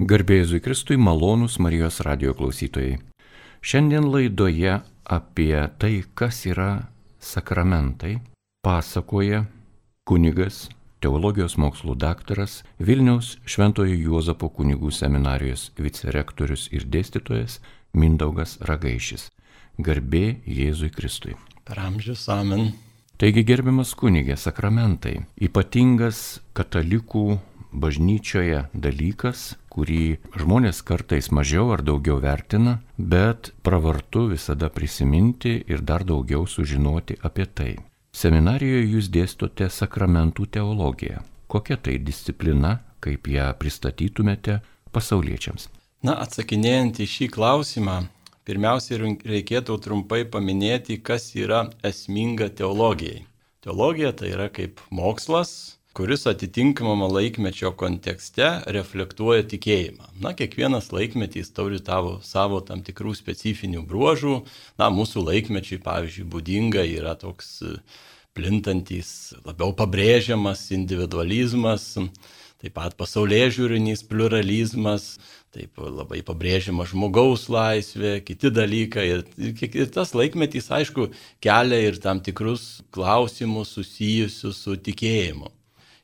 Garbėjai 0.00 0.62
Kristui 0.64 0.96
malonūs 0.96 1.58
Marijos 1.60 1.98
radio 2.06 2.32
klausytojai. 2.32 2.94
Šiandien 3.60 4.06
laidoje 4.08 4.78
apie 5.04 5.56
tai, 5.76 5.90
kas 6.16 6.38
yra 6.48 6.86
sakramentai, 7.20 8.14
pasakoja 8.64 9.42
kunigas, 10.08 10.70
teologijos 11.04 11.58
mokslų 11.60 11.98
daktaras, 12.00 12.62
Vilniaus 12.80 13.34
Šventojo 13.44 13.92
Juozapo 13.92 14.48
kunigų 14.48 14.88
seminarijos 14.88 15.68
vicerektorius 15.76 16.70
ir 16.72 16.88
dėstytojas 16.88 17.58
Mindaugas 17.92 18.56
Ragaišis. 18.64 19.28
Garbė 19.76 20.40
Jėzui 20.48 20.88
Kristui. 20.96 21.36
Per 21.68 21.76
amžius 21.76 22.24
amen. 22.32 22.70
Taigi 23.20 23.44
gerbiamas 23.44 23.92
kunigė, 23.92 24.40
sakramentai, 24.40 25.18
ypatingas 25.36 26.40
katalikų 26.56 27.36
bažnyčioje 27.72 28.66
dalykas, 28.74 29.54
kurį 29.70 30.18
žmonės 30.38 30.82
kartais 30.82 31.30
mažiau 31.30 31.70
ar 31.74 31.82
daugiau 31.86 32.18
vertina, 32.22 32.80
bet 32.98 33.52
pravartu 33.62 34.26
visada 34.32 34.70
prisiminti 34.70 35.60
ir 35.66 35.82
dar 35.86 36.04
daugiau 36.04 36.46
sužinoti 36.46 37.18
apie 37.22 37.46
tai. 37.46 37.72
Seminarijoje 38.10 38.86
jūs 38.90 39.10
dėstote 39.14 39.70
sakramentų 39.70 40.48
teologiją. 40.56 41.22
Kokia 41.50 41.76
tai 41.78 41.98
disciplina, 42.02 42.80
kaip 43.02 43.28
ją 43.30 43.50
pristatytumėte 43.58 44.60
pasauliečiams? 44.94 45.68
Na, 46.02 46.16
atsakinėjant 46.24 47.00
į 47.02 47.06
šį 47.06 47.26
klausimą, 47.36 47.96
pirmiausia 48.48 48.98
reikėtų 49.00 49.76
trumpai 49.84 50.24
paminėti, 50.26 50.98
kas 50.98 51.30
yra 51.38 51.68
esminga 51.86 52.50
teologijai. 52.50 53.26
Teologija 53.60 54.14
tai 54.16 54.32
yra 54.32 54.48
kaip 54.48 54.80
mokslas, 54.90 55.79
kuris 55.92 56.26
atitinkamame 56.26 57.08
laikmečio 57.10 57.72
kontekste 57.74 58.46
reflektuoja 58.76 59.42
tikėjimą. 59.50 60.12
Na, 60.22 60.32
kiekvienas 60.38 60.92
laikmetis 60.94 61.50
turi 61.56 61.80
tavo, 61.82 62.20
savo 62.22 62.60
tam 62.62 62.84
tikrų 62.86 63.16
specifinių 63.18 63.82
bruožų. 63.90 64.36
Na, 64.78 64.90
mūsų 64.94 65.24
laikmečiai, 65.26 65.80
pavyzdžiui, 65.82 66.28
būdinga 66.30 66.86
yra 66.86 67.16
toks 67.18 67.58
plintantis, 68.38 69.34
labiau 69.42 69.74
pabrėžiamas 69.74 70.68
individualizmas, 70.76 71.96
taip 72.62 72.76
pat 72.78 72.94
pasaulyje 72.94 73.50
žiūrinys 73.58 74.06
pluralizmas, 74.06 75.16
taip 75.50 75.80
labai 75.82 76.22
pabrėžiama 76.22 76.86
žmogaus 76.86 77.48
laisvė, 77.50 78.20
kiti 78.22 78.54
dalykai. 78.54 79.08
Ir, 79.16 79.24
ir 79.66 79.90
tas 79.90 80.14
laikmetis, 80.14 80.70
aišku, 80.70 81.10
kelia 81.42 81.82
ir 81.90 81.98
tam 81.98 82.22
tikrus 82.22 82.76
klausimus 82.94 83.74
susijusius 83.74 84.62
su 84.62 84.78
tikėjimu. 84.78 85.50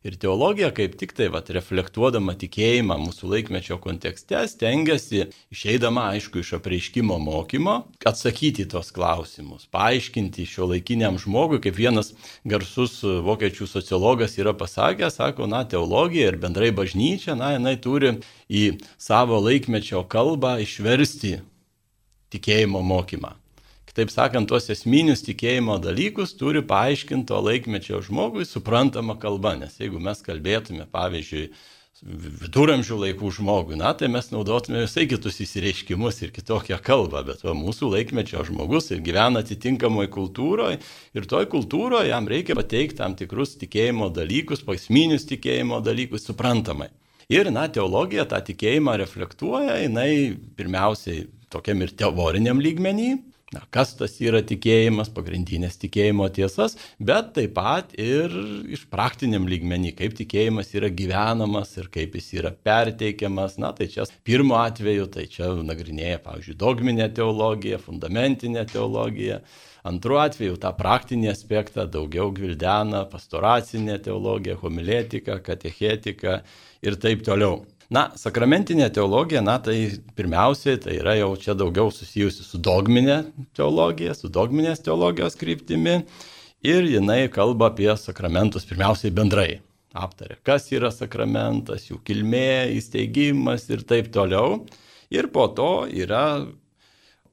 Ir 0.06 0.14
teologija 0.22 0.68
kaip 0.70 0.92
tik 1.00 1.16
tai, 1.18 1.26
vat, 1.34 1.48
reflektuodama 1.50 2.36
tikėjimą 2.38 2.94
mūsų 3.02 3.26
laikmečio 3.32 3.78
kontekste, 3.82 4.38
stengiasi, 4.46 5.24
išeidama 5.50 6.04
aišku 6.12 6.44
iš 6.44 6.52
apreiškimo 6.60 7.16
mokymo, 7.18 7.74
atsakyti 8.06 8.68
tos 8.70 8.92
klausimus, 8.94 9.64
paaiškinti 9.74 10.46
šio 10.46 10.68
laikiniam 10.70 11.18
žmogui, 11.18 11.58
kaip 11.64 11.74
vienas 11.80 12.12
garsus 12.46 13.00
vokiečių 13.02 13.66
sociologas 13.66 14.38
yra 14.38 14.54
pasakęs, 14.54 15.18
sako, 15.18 15.48
na, 15.50 15.64
teologija 15.66 16.28
ir 16.30 16.38
bendrai 16.44 16.70
bažnyčia, 16.76 17.34
na, 17.34 17.56
jinai 17.56 17.74
turi 17.82 18.14
į 18.46 18.64
savo 19.08 19.40
laikmečio 19.42 20.04
kalbą 20.06 20.60
išversti 20.62 21.40
tikėjimo 22.30 22.84
mokymą. 22.94 23.34
Taip 23.96 24.10
sakant, 24.12 24.44
tuos 24.50 24.66
esminius 24.68 25.22
tikėjimo 25.24 25.78
dalykus 25.80 26.34
turi 26.36 26.60
paaiškinti 26.68 27.30
to 27.30 27.38
laikmečio 27.40 28.02
žmogui 28.04 28.44
suprantama 28.44 29.14
kalba, 29.16 29.54
nes 29.56 29.78
jeigu 29.80 30.02
mes 30.04 30.18
kalbėtume, 30.20 30.84
pavyzdžiui, 30.92 31.46
viduramžių 32.04 32.98
laikų 33.00 33.30
žmogui, 33.38 33.78
na, 33.80 33.94
tai 33.96 34.10
mes 34.12 34.26
naudotume 34.28 34.82
visai 34.82 35.06
kitus 35.08 35.40
įsireiškimus 35.40 36.20
ir 36.26 36.32
kitokią 36.36 36.76
kalbą, 36.84 37.22
bet 37.24 37.40
va, 37.46 37.54
mūsų 37.56 37.88
laikmečio 37.94 38.44
žmogus 38.44 38.90
ir 38.92 39.00
gyvena 39.06 39.40
atitinkamoje 39.40 40.10
kultūroje 40.12 40.76
ir 41.16 41.28
toj 41.30 41.48
kultūroje 41.54 42.10
jam 42.10 42.28
reikia 42.28 42.58
pateikti 42.58 42.98
tam 43.00 43.14
tikrus 43.16 43.56
tikėjimo 43.62 44.10
dalykus, 44.12 44.60
pasminius 44.66 45.24
tikėjimo 45.30 45.80
dalykus 45.80 46.28
suprantamai. 46.28 46.90
Ir, 47.32 47.48
na, 47.48 47.64
teologija 47.72 48.26
tą 48.28 48.42
tikėjimą 48.44 48.98
reflektuoja, 49.00 49.80
jinai 49.86 50.36
pirmiausiai 50.60 51.24
tokiam 51.48 51.80
ir 51.80 51.96
teoriniam 51.96 52.60
lygmenį, 52.60 53.08
na, 53.54 53.60
kas 53.70 53.92
tas 53.94 54.16
yra 54.18 54.40
tikėjimas, 54.42 55.12
pagrindinės 55.14 55.76
tikėjimo 55.78 56.26
tiesas, 56.34 56.74
bet 56.98 57.28
taip 57.36 57.52
pat 57.54 57.92
ir 58.00 58.32
iš 58.74 58.82
praktiniam 58.90 59.46
lygmenį, 59.46 59.92
kaip 60.00 60.16
tikėjimas 60.18 60.72
yra 60.74 60.90
gyvenamas 60.90 61.76
ir 61.78 61.86
kaip 61.94 62.16
jis 62.18 62.32
yra 62.40 62.50
perteikiamas. 62.66 63.54
Na, 63.62 63.70
tai 63.76 63.86
čia 63.92 64.08
pirmo 64.26 64.58
atveju, 64.58 65.06
tai 65.14 65.28
čia 65.30 65.52
nagrinėja, 65.62 66.18
pavyzdžiui, 66.26 66.58
dogminė 66.58 67.06
teologija, 67.14 67.78
fundamentinė 67.82 68.66
teologija. 68.72 69.38
Antru 69.86 70.18
atveju 70.18 70.58
tą 70.58 70.72
praktinį 70.74 71.30
aspektą 71.30 71.86
daugiau 71.86 72.32
gvildena 72.34 73.04
pastoracinė 73.12 74.00
teologija, 74.02 74.58
homiletika, 74.58 75.38
katechetika 75.38 76.40
ir 76.82 76.98
taip 76.98 77.22
toliau. 77.30 77.62
Na, 77.92 78.08
sakramentinė 78.18 78.88
teologija, 78.90 79.40
na, 79.46 79.60
tai 79.62 79.76
pirmiausiai 80.18 80.80
tai 80.82 80.96
yra 80.98 81.14
jau 81.20 81.30
čia 81.38 81.54
daugiau 81.54 81.92
susijusi 81.94 82.42
su 82.42 82.58
dogminė 82.58 83.20
teologija, 83.54 84.16
su 84.18 84.30
dogminės 84.32 84.82
teologijos 84.82 85.38
kryptimi 85.38 86.00
ir 86.66 86.88
jinai 86.90 87.28
kalba 87.30 87.70
apie 87.70 87.92
sakramentus 88.00 88.66
pirmiausiai 88.66 89.14
bendrai. 89.14 89.60
Aptarė, 89.96 90.40
kas 90.44 90.66
yra 90.74 90.90
sakramentas, 90.92 91.86
jų 91.86 92.00
kilmė, 92.04 92.74
įsteigimas 92.74 93.64
ir 93.70 93.86
taip 93.88 94.10
toliau. 94.12 94.64
Ir 95.14 95.30
po 95.32 95.46
to 95.54 95.86
yra 95.86 96.42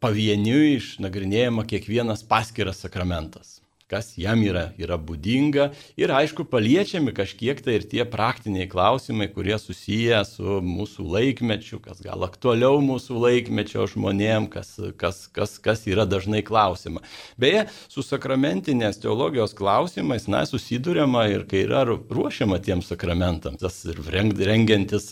pavieniui 0.04 0.78
išnagrinėjama 0.78 1.66
kiekvienas 1.68 2.22
paskiras 2.30 2.86
sakramentas 2.86 3.63
kas 3.94 4.16
jam 4.18 4.42
yra, 4.42 4.72
yra 4.82 4.98
būdinga 4.98 5.70
ir 6.00 6.14
aišku 6.18 6.48
paliečiami 6.50 7.14
kažkiek 7.14 7.60
tai 7.62 7.78
ir 7.78 7.86
tie 7.90 8.02
praktiniai 8.10 8.66
klausimai, 8.72 9.28
kurie 9.34 9.60
susiję 9.62 10.24
su 10.26 10.58
mūsų 10.66 11.06
laikmečiu, 11.14 11.78
kas 11.84 12.02
gal 12.02 12.26
aktualiau 12.26 12.82
mūsų 12.82 13.22
laikmečio 13.22 13.86
žmonėm, 13.92 14.50
kas, 14.54 14.76
kas, 14.98 15.28
kas, 15.36 15.56
kas 15.62 15.86
yra 15.90 16.08
dažnai 16.10 16.42
klausima. 16.46 17.04
Beje, 17.38 17.68
su 17.92 18.02
sakramentinės 18.06 19.02
teologijos 19.04 19.54
klausimais, 19.58 20.26
na, 20.32 20.44
susidurėma 20.50 21.28
ir 21.30 21.46
kai 21.50 21.66
yra 21.68 21.86
ruošiama 21.86 22.58
tiems 22.66 22.90
sakramentams, 22.90 23.62
tas 23.62 23.82
ir 23.86 24.02
rengiantis 24.10 25.12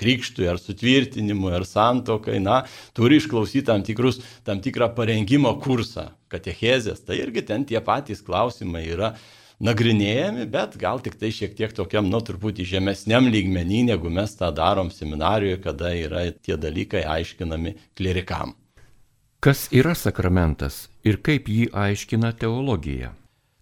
krikštui 0.00 0.50
ar 0.50 0.58
sutvirtinimui 0.58 1.54
ar 1.60 1.68
santokai, 1.68 2.40
na, 2.42 2.64
turi 2.96 3.20
išklausyti 3.22 3.68
tam, 3.70 3.86
tikrus, 3.86 4.18
tam 4.46 4.62
tikrą 4.64 4.90
parengimo 4.96 5.54
kursą 5.62 6.10
katechezės, 6.30 7.02
tai 7.06 7.18
irgi 7.24 7.42
ten 7.46 7.64
tie 7.66 7.80
patys 7.82 7.99
klausimai 8.26 8.86
yra 8.88 9.14
nagrinėjami, 9.60 10.46
bet 10.48 10.78
gal 10.80 11.02
tik 11.04 11.18
tai 11.20 11.30
šiek 11.34 11.56
tiek 11.58 11.74
tokiam, 11.76 12.08
nu, 12.08 12.22
truputį 12.24 12.64
žemesniam 12.64 13.28
lygmenį, 13.28 13.82
negu 13.92 14.12
mes 14.12 14.32
tą 14.38 14.48
darom 14.56 14.90
seminarijoje, 14.94 15.60
kada 15.60 15.92
yra 15.92 16.24
tie 16.32 16.56
dalykai 16.56 17.04
aiškinami 17.04 17.76
klerikam. 17.98 18.56
Kas 19.40 19.68
yra 19.72 19.94
sakramentas 19.96 20.88
ir 21.04 21.20
kaip 21.24 21.48
jį 21.48 21.70
aiškina 21.72 22.32
teologija? 22.36 23.14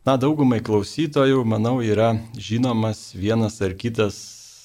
Na, 0.07 0.17
daugumai 0.19 0.63
klausytojų, 0.65 1.43
manau, 1.45 1.79
yra 1.85 2.15
žinomas 2.39 3.13
vienas 3.15 3.61
ar 3.63 3.75
kitas 3.79 4.17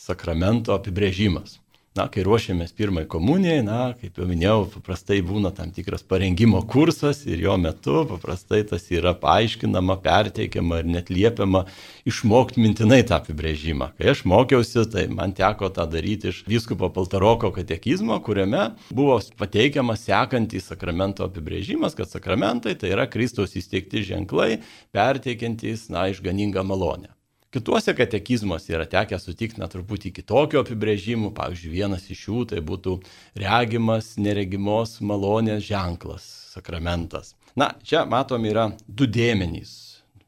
sakramento 0.05 0.73
apibrėžimas 0.75 1.62
na, 1.97 2.07
kai 2.09 2.23
ruošiamės 2.25 2.73
pirmai 2.73 3.03
komunijai, 3.09 3.61
na, 3.65 3.79
kaip 3.99 4.17
jau 4.17 4.25
minėjau, 4.29 4.65
paprastai 4.73 5.19
būna 5.25 5.51
tam 5.53 5.69
tikras 5.73 6.01
parengimo 6.09 6.63
kursas 6.69 7.21
ir 7.29 7.43
jo 7.45 7.55
metu 7.61 8.01
paprastai 8.09 8.63
tas 8.69 8.87
yra 8.93 9.13
paaiškinama, 9.21 9.99
perteikiama 10.03 10.81
ir 10.81 10.89
net 10.89 11.11
liepiama 11.13 11.65
išmokti 12.09 12.63
mintinai 12.63 13.03
tą 13.05 13.19
apibrėžimą. 13.21 13.91
Kai 13.99 14.11
aš 14.15 14.25
mokiausi, 14.29 14.81
tai 14.89 15.05
man 15.13 15.35
teko 15.37 15.69
tą 15.73 15.85
daryti 15.89 16.33
iš 16.33 16.43
vyskupo 16.49 16.89
Paltaroko 16.93 17.53
katekizmo, 17.53 18.17
kuriame 18.25 18.71
buvo 18.89 19.19
pateikiamas 19.39 20.07
sekantis 20.09 20.71
sakramento 20.71 21.27
apibrėžimas, 21.29 21.97
kad 21.97 22.09
sakramentai 22.09 22.73
tai 22.79 22.95
yra 22.95 23.05
Kristaus 23.09 23.53
įsteigti 23.59 24.05
ženklai, 24.09 24.63
perteikiantys, 24.95 25.91
na, 25.93 26.09
išganingą 26.09 26.65
malonę. 26.65 27.13
Kituose 27.53 27.93
katekizmuose 27.93 28.73
yra 28.73 28.87
tekę 28.89 29.19
sutikti 29.21 29.61
na 29.61 29.67
truputį 29.69 30.09
kitokio 30.15 30.63
apibrėžimų. 30.63 31.29
Pavyzdžiui, 31.37 31.73
vienas 31.75 32.07
iš 32.09 32.23
jų 32.25 32.45
tai 32.49 32.63
būtų 32.65 32.95
regimas, 33.37 34.15
neregimos 34.17 34.95
malonės 35.05 35.61
ženklas, 35.67 36.25
sakramentas. 36.55 37.35
Na, 37.53 37.75
čia 37.85 38.07
matom 38.09 38.47
yra 38.49 38.71
du 38.87 39.05
dėmenys. 39.05 39.75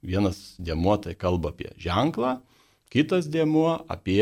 Vienas 0.06 0.54
dėmuo 0.62 1.00
tai 1.01 1.16
kalba 1.18 1.50
apie 1.50 1.72
ženklą, 1.81 2.36
kitas 2.94 3.25
dėmuo 3.33 3.80
apie 3.89 4.21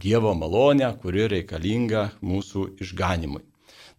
Dievo 0.00 0.32
malonę, 0.32 0.88
kuri 1.02 1.26
reikalinga 1.28 2.06
mūsų 2.24 2.78
išganimui. 2.80 3.42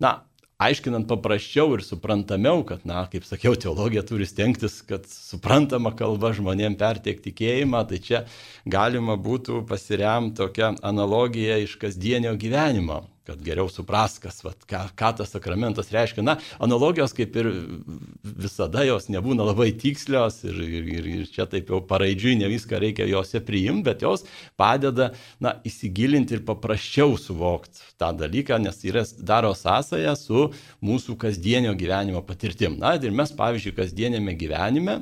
Na, 0.02 0.24
aiškinant 0.62 1.08
paprasčiau 1.10 1.76
ir 1.76 1.86
suprantamiau, 1.86 2.64
kad, 2.68 2.84
na, 2.88 3.06
kaip 3.12 3.26
sakiau, 3.28 3.56
teologija 3.58 4.04
turi 4.08 4.28
stengtis, 4.30 4.80
kad 4.88 5.08
suprantama 5.10 5.94
kalba 5.98 6.34
žmonėm 6.38 6.78
perteikti 6.80 7.32
tikėjimą, 7.32 7.86
tai 7.90 8.02
čia 8.04 8.26
galima 8.70 9.18
būtų 9.18 9.64
pasiremti 9.70 10.38
tokią 10.42 10.76
analogiją 10.92 11.62
iš 11.66 11.78
kasdienio 11.82 12.36
gyvenimo 12.40 13.04
kad 13.32 13.44
geriau 13.46 13.70
supras, 13.72 14.18
kas, 14.22 14.42
vat, 14.44 14.60
ką, 14.68 14.84
ką 14.98 15.12
tas 15.22 15.32
sakramentas 15.32 15.92
reiškia. 15.94 16.24
Na, 16.26 16.38
analogijos 16.64 17.16
kaip 17.16 17.36
ir 17.40 17.50
visada 18.24 18.84
jos 18.88 19.08
nebūna 19.14 19.46
labai 19.48 19.72
tikslios 19.80 20.42
ir, 20.48 20.60
ir, 20.62 20.90
ir, 20.98 21.10
ir 21.22 21.30
čia 21.32 21.48
taip 21.50 21.72
jau 21.72 21.82
paraidžiui 21.88 22.38
ne 22.42 22.50
viską 22.52 22.82
reikia 22.84 23.08
juose 23.10 23.42
priimti, 23.48 23.86
bet 23.88 24.04
jos 24.06 24.26
padeda, 24.60 25.12
na, 25.44 25.56
įsigilinti 25.68 26.38
ir 26.38 26.46
paprasčiau 26.48 27.16
suvokti 27.20 27.86
tą 28.02 28.12
dalyką, 28.20 28.60
nes 28.66 28.84
yra 28.88 29.06
daro 29.18 29.54
sąsąją 29.58 30.16
su 30.20 30.50
mūsų 30.84 31.18
kasdienio 31.22 31.76
gyvenimo 31.80 32.24
patirtim. 32.28 32.78
Na, 32.82 32.98
ir 33.00 33.16
mes, 33.16 33.32
pavyzdžiui, 33.38 33.78
kasdienėme 33.80 34.36
gyvenime 34.40 35.02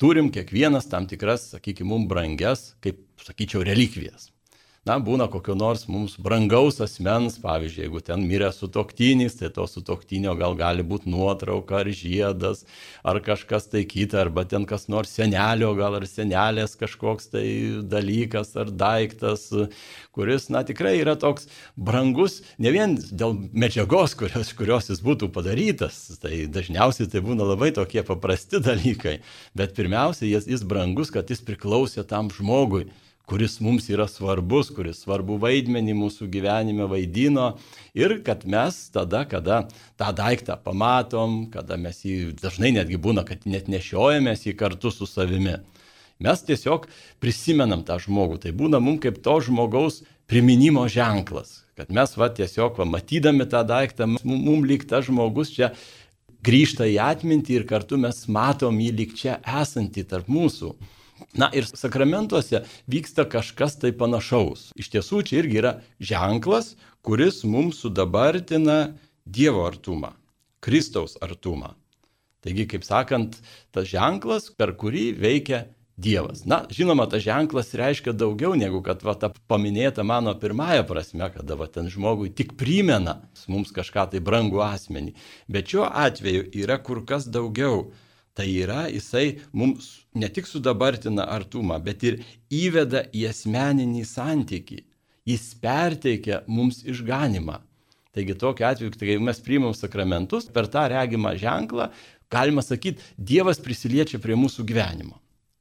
turim 0.00 0.30
kiekvienas 0.32 0.88
tam 0.92 1.08
tikras, 1.08 1.50
sakykime, 1.54 1.88
mums 1.92 2.08
brangias, 2.10 2.70
kaip 2.84 3.04
sakyčiau, 3.24 3.64
relikvijas 3.64 4.30
na, 4.86 4.96
būna 5.02 5.26
kokio 5.30 5.56
nors 5.58 5.84
mums 5.90 6.14
brangaus 6.22 6.78
asmens, 6.84 7.40
pavyzdžiui, 7.42 7.82
jeigu 7.86 8.00
ten 8.06 8.22
mirė 8.28 8.52
su 8.54 8.68
toktinys, 8.72 9.34
tai 9.40 9.50
to 9.54 9.66
su 9.66 9.82
toktinio 9.86 10.36
gal 10.38 10.54
gali 10.58 10.84
būti 10.86 11.10
nuotrauka 11.10 11.80
ar 11.80 11.90
žiedas, 11.90 12.62
ar 13.02 13.18
kažkas 13.24 13.66
tai 13.72 13.82
kita, 13.88 14.20
arba 14.22 14.46
ten 14.46 14.66
kas 14.68 14.86
nors 14.92 15.10
senelio, 15.18 15.72
gal 15.78 15.98
ar 15.98 16.06
senelės 16.06 16.76
kažkoks 16.78 17.32
tai 17.34 17.46
dalykas 17.82 18.54
ar 18.62 18.70
daiktas, 18.70 19.48
kuris, 20.14 20.46
na, 20.54 20.62
tikrai 20.66 20.94
yra 21.00 21.16
toks 21.18 21.50
brangus, 21.74 22.38
ne 22.62 22.70
vien 22.74 22.94
dėl 22.94 23.34
medžiagos, 23.52 24.14
kurios, 24.18 24.52
kurios 24.56 24.92
jis 24.92 25.02
būtų 25.02 25.32
padarytas, 25.34 25.98
tai 26.22 26.44
dažniausiai 26.46 27.10
tai 27.10 27.24
būna 27.26 27.48
labai 27.48 27.72
tokie 27.74 28.06
paprasti 28.06 28.62
dalykai, 28.62 29.18
bet 29.58 29.74
pirmiausia, 29.74 30.28
jis, 30.30 30.46
jis 30.54 30.62
brangus, 30.62 31.10
kad 31.10 31.26
jis 31.32 31.42
priklausė 31.42 32.06
tam 32.06 32.30
žmogui 32.30 32.86
kuris 33.26 33.58
mums 33.60 33.88
yra 33.90 34.06
svarbus, 34.08 34.70
kuris 34.70 35.02
svarbu 35.02 35.36
vaidmenį 35.42 35.96
mūsų 35.98 36.28
gyvenime 36.30 36.86
vaidino 36.90 37.56
ir 37.98 38.20
kad 38.26 38.44
mes 38.46 38.78
tada, 38.94 39.24
kada 39.26 39.64
tą 39.98 40.12
daiktą 40.14 40.54
pamatom, 40.62 41.48
kada 41.50 41.78
mes 41.80 42.04
jį 42.06 42.36
dažnai 42.38 42.70
netgi 42.78 43.00
būna, 43.02 43.26
kad 43.26 43.42
net 43.50 43.66
nešiojamės 43.72 44.46
jį 44.46 44.54
kartu 44.60 44.94
su 44.94 45.10
savimi. 45.10 45.58
Mes 46.22 46.42
tiesiog 46.46 46.86
prisimenam 47.20 47.82
tą 47.84 47.98
žmogų, 48.00 48.38
tai 48.46 48.54
būna 48.56 48.80
mums 48.80 49.02
kaip 49.02 49.18
to 49.24 49.34
žmogaus 49.48 50.04
priminimo 50.30 50.86
ženklas, 50.88 51.64
kad 51.76 51.90
mes 51.92 52.14
va 52.16 52.30
tiesiog 52.32 52.78
va, 52.78 52.86
matydami 52.88 53.44
tą 53.50 53.66
daiktą, 53.66 54.06
mums 54.22 54.68
lyg 54.70 54.86
tas 54.88 55.10
žmogus 55.10 55.50
čia 55.52 55.74
grįžta 56.46 56.86
į 56.86 57.00
atmintį 57.02 57.58
ir 57.58 57.66
kartu 57.66 57.98
mes 57.98 58.22
matom 58.30 58.78
jį 58.80 58.92
lyg 59.00 59.18
čia 59.18 59.40
esantį 59.62 60.06
tarp 60.14 60.30
mūsų. 60.30 60.76
Na 61.36 61.48
ir 61.56 61.66
sakramentuose 61.68 62.62
vyksta 62.90 63.24
kažkas 63.28 63.78
tai 63.80 63.92
panašaus. 63.96 64.70
Iš 64.76 64.92
tiesų 64.94 65.22
čia 65.28 65.40
irgi 65.42 65.60
yra 65.62 65.72
ženklas, 66.00 66.74
kuris 67.04 67.42
mums 67.44 67.82
sudabartina 67.84 68.96
Dievo 69.26 69.64
artumą, 69.66 70.12
Kristaus 70.62 71.16
artumą. 71.24 71.74
Taigi, 72.46 72.66
kaip 72.70 72.84
sakant, 72.86 73.40
tas 73.74 73.88
ženklas, 73.90 74.52
per 74.54 74.76
kurį 74.78 75.08
veikia 75.18 75.64
Dievas. 75.96 76.44
Na, 76.44 76.60
žinoma, 76.68 77.06
tas 77.08 77.24
ženklas 77.24 77.72
reiškia 77.74 78.12
daugiau 78.12 78.52
negu 78.54 78.82
kad 78.84 79.00
va, 79.00 79.14
ta 79.16 79.30
paminėta 79.48 80.04
mano 80.04 80.34
pirmąją 80.36 80.84
prasme, 80.84 81.30
kada 81.32 81.56
va, 81.56 81.70
ten 81.72 81.88
žmogui 81.88 82.28
tik 82.36 82.52
primena 82.60 83.16
mums 83.48 83.72
kažką 83.72 84.04
tai 84.12 84.20
brangų 84.20 84.60
asmenį. 84.66 85.14
Bet 85.48 85.72
šiuo 85.72 85.88
atveju 85.88 86.50
yra 86.52 86.76
kur 86.84 87.00
kas 87.08 87.24
daugiau. 87.32 87.86
Tai 88.36 88.46
yra, 88.52 88.82
jisai 88.92 89.38
mums 89.56 90.04
ne 90.14 90.28
tik 90.28 90.44
sudabartina 90.44 91.24
artumą, 91.32 91.78
bet 91.80 92.02
ir 92.04 92.18
įveda 92.52 93.06
į 93.16 93.30
asmeninį 93.30 94.02
santyki. 94.04 94.82
Jis 95.26 95.54
perteikia 95.62 96.42
mums 96.46 96.82
išganimą. 96.84 97.62
Taigi 98.12 98.36
tokiu 98.36 98.66
atveju, 98.68 98.92
kai 99.00 99.16
mes 99.20 99.40
priimam 99.44 99.72
sakramentus, 99.76 100.50
per 100.52 100.68
tą 100.72 100.84
regimą 100.92 101.32
ženklą, 101.40 101.88
galima 102.32 102.64
sakyti, 102.64 103.00
Dievas 103.16 103.60
prisiliečia 103.60 104.20
prie 104.20 104.36
mūsų 104.36 104.66
gyvenimo. 104.68 105.16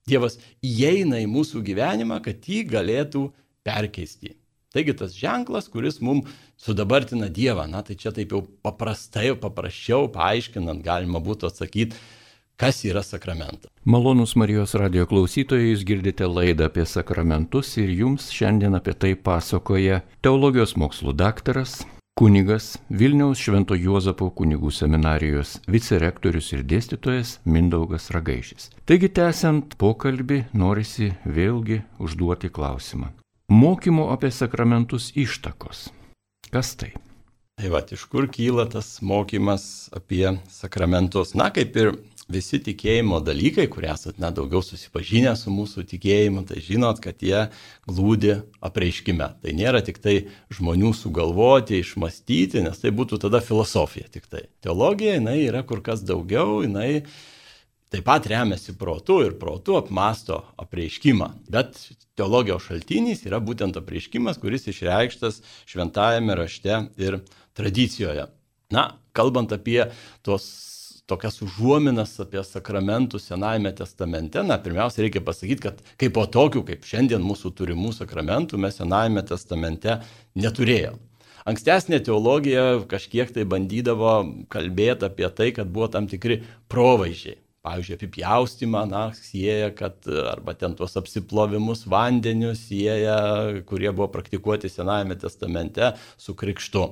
Dievas 0.05 0.35
įeina 0.63 1.21
į 1.23 1.29
mūsų 1.31 1.63
gyvenimą, 1.65 2.19
kad 2.27 2.43
jį 2.43 2.61
galėtų 2.69 3.29
perkeisti. 3.65 4.35
Taigi 4.75 4.93
tas 4.99 5.15
ženklas, 5.15 5.71
kuris 5.71 6.01
mums 6.03 6.27
sudabartina 6.59 7.31
Dievą, 7.31 7.63
na 7.71 7.79
tai 7.87 7.95
čia 7.95 8.11
taip 8.11 8.35
jau 8.35 8.43
paprastai, 8.43 9.31
paprasčiau 9.39 10.11
paaiškinant 10.11 10.83
galima 10.83 11.23
būtų 11.23 11.47
atsakyti, 11.47 11.95
kas 12.57 12.85
yra 12.85 13.03
sakramentas. 13.03 13.71
Malonus 13.83 14.35
Marijos 14.35 14.73
radio 14.79 15.05
klausytojai, 15.05 15.73
jūs 15.73 15.83
girdite 15.85 16.27
laidą 16.27 16.69
apie 16.69 16.85
sakramentus 16.89 17.75
ir 17.81 17.91
jums 17.91 18.31
šiandien 18.33 18.77
apie 18.77 18.95
tai 18.97 19.13
pasakoja 19.15 20.01
teologijos 20.25 20.75
mokslų 20.79 21.13
daktaras, 21.19 21.83
kunigas 22.15 22.77
Vilniaus 22.89 23.41
Švento 23.43 23.75
Juozapo 23.75 24.29
kunigų 24.31 24.71
seminarijos 24.71 25.57
vicerektorius 25.67 26.53
ir 26.55 26.63
dėstytojas 26.63 27.39
Mindaugas 27.43 28.07
Ragaišis. 28.15 28.69
Taigi, 28.87 29.11
tęsiant 29.11 29.75
pokalbį, 29.81 30.45
norisi 30.55 31.11
vėlgi 31.25 31.81
užduoti 31.99 32.49
klausimą. 32.55 33.11
Mokymo 33.51 34.07
apie 34.15 34.31
sakramentus 34.31 35.11
ištakos. 35.13 35.89
Kas 36.49 36.71
tai? 36.79 36.95
Tai 37.55 37.69
va, 37.71 37.79
iš 37.83 38.01
kur 38.11 38.25
kyla 38.31 38.65
tas 38.71 38.97
mokymas 38.99 39.87
apie 39.95 40.33
sakramentus? 40.51 41.35
Na, 41.39 41.51
kaip 41.55 41.77
ir 41.79 41.91
visi 42.31 42.59
tikėjimo 42.63 43.19
dalykai, 43.23 43.67
kurie 43.71 43.91
esate 43.91 44.21
net 44.21 44.35
daugiau 44.37 44.63
susipažinę 44.65 45.35
su 45.37 45.53
mūsų 45.53 45.85
tikėjimu, 45.91 46.45
tai 46.49 46.61
žinot, 46.63 47.01
kad 47.03 47.21
jie 47.21 47.45
glūdi 47.85 48.39
apreiškime. 48.65 49.29
Tai 49.43 49.53
nėra 49.57 49.83
tik 49.85 50.01
tai 50.01 50.15
žmonių 50.53 50.93
sugalvoti, 50.97 51.81
išmastyti, 51.83 52.63
nes 52.65 52.81
tai 52.81 52.93
būtų 52.95 53.21
tada 53.27 53.43
filosofija 53.45 54.09
tik 54.11 54.27
tai. 54.31 54.47
Teologija, 54.65 55.19
jinai 55.19 55.39
yra 55.45 55.61
kur 55.67 55.83
kas 55.85 56.01
daugiau, 56.05 56.63
jinai 56.65 57.05
taip 57.93 58.07
pat 58.07 58.25
remiasi 58.27 58.73
protu 58.77 59.21
ir 59.23 59.37
protu 59.39 59.77
apmasto 59.77 60.41
apreiškimą. 60.61 61.29
Bet 61.53 61.77
teologijos 62.17 62.65
šaltinis 62.65 63.21
yra 63.29 63.39
būtent 63.43 63.77
apreiškimas, 63.77 64.41
kuris 64.41 64.65
išreikštas 64.71 65.43
šventajame 65.69 66.41
rašte 66.41 66.87
ir 66.97 67.21
tradicijoje. 67.55 68.25
Na, 68.73 68.95
kalbant 69.13 69.53
apie 69.53 69.83
tos 70.25 70.74
tokias 71.09 71.39
užuominas 71.45 72.15
apie 72.23 72.41
sakramentų 72.45 73.19
Senajame 73.21 73.71
testamente, 73.77 74.41
na, 74.45 74.57
pirmiausia, 74.61 75.03
reikia 75.05 75.21
pasakyti, 75.25 75.63
kad 75.67 75.81
kaip 76.01 76.15
po 76.17 76.25
tokių, 76.29 76.65
kaip 76.69 76.87
šiandien 76.87 77.23
mūsų 77.25 77.53
turimų 77.59 77.93
sakramentų, 77.95 78.59
mes 78.61 78.79
Senajame 78.81 79.25
testamente 79.27 79.99
neturėjome. 80.37 81.01
Ankstesnė 81.45 81.99
teologija 82.01 82.79
kažkiek 82.89 83.29
tai 83.29 83.43
bandydavo 83.45 84.13
kalbėti 84.49 85.05
apie 85.05 85.27
tai, 85.29 85.51
kad 85.53 85.69
buvo 85.69 85.91
tam 85.93 86.07
tikri 86.09 86.39
provaizdžiai. 86.73 87.37
Pavyzdžiui, 87.65 87.95
apipjaustimą, 87.97 88.81
na, 88.89 89.03
sieja, 89.17 89.71
kad 89.73 90.05
arba 90.05 90.53
ten 90.57 90.75
tuos 90.77 90.93
apsiplovimus 90.99 91.85
vandenius 91.89 92.61
sieja, 92.67 93.17
kurie 93.65 93.89
buvo 93.89 94.09
praktikuoti 94.13 94.69
Senajame 94.69 95.17
testamente 95.21 95.93
su 96.17 96.33
krikštu. 96.37 96.83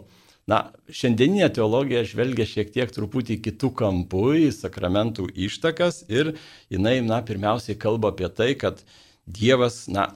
Na, 0.50 0.74
šiandieninė 0.92 1.48
teologija 1.56 2.02
žvelgia 2.04 2.44
šiek 2.48 2.74
tiek 2.76 2.92
truputį 2.92 3.38
kitų 3.46 3.70
kampų 3.80 4.26
į 4.42 4.50
sakramentų 4.52 5.30
ištakas 5.48 6.02
ir 6.12 6.34
jinai, 6.74 6.98
na, 7.06 7.22
pirmiausiai 7.24 7.80
kalba 7.80 8.12
apie 8.12 8.28
tai, 8.28 8.52
kad 8.60 8.84
Dievas, 9.24 9.86
na, 9.88 10.10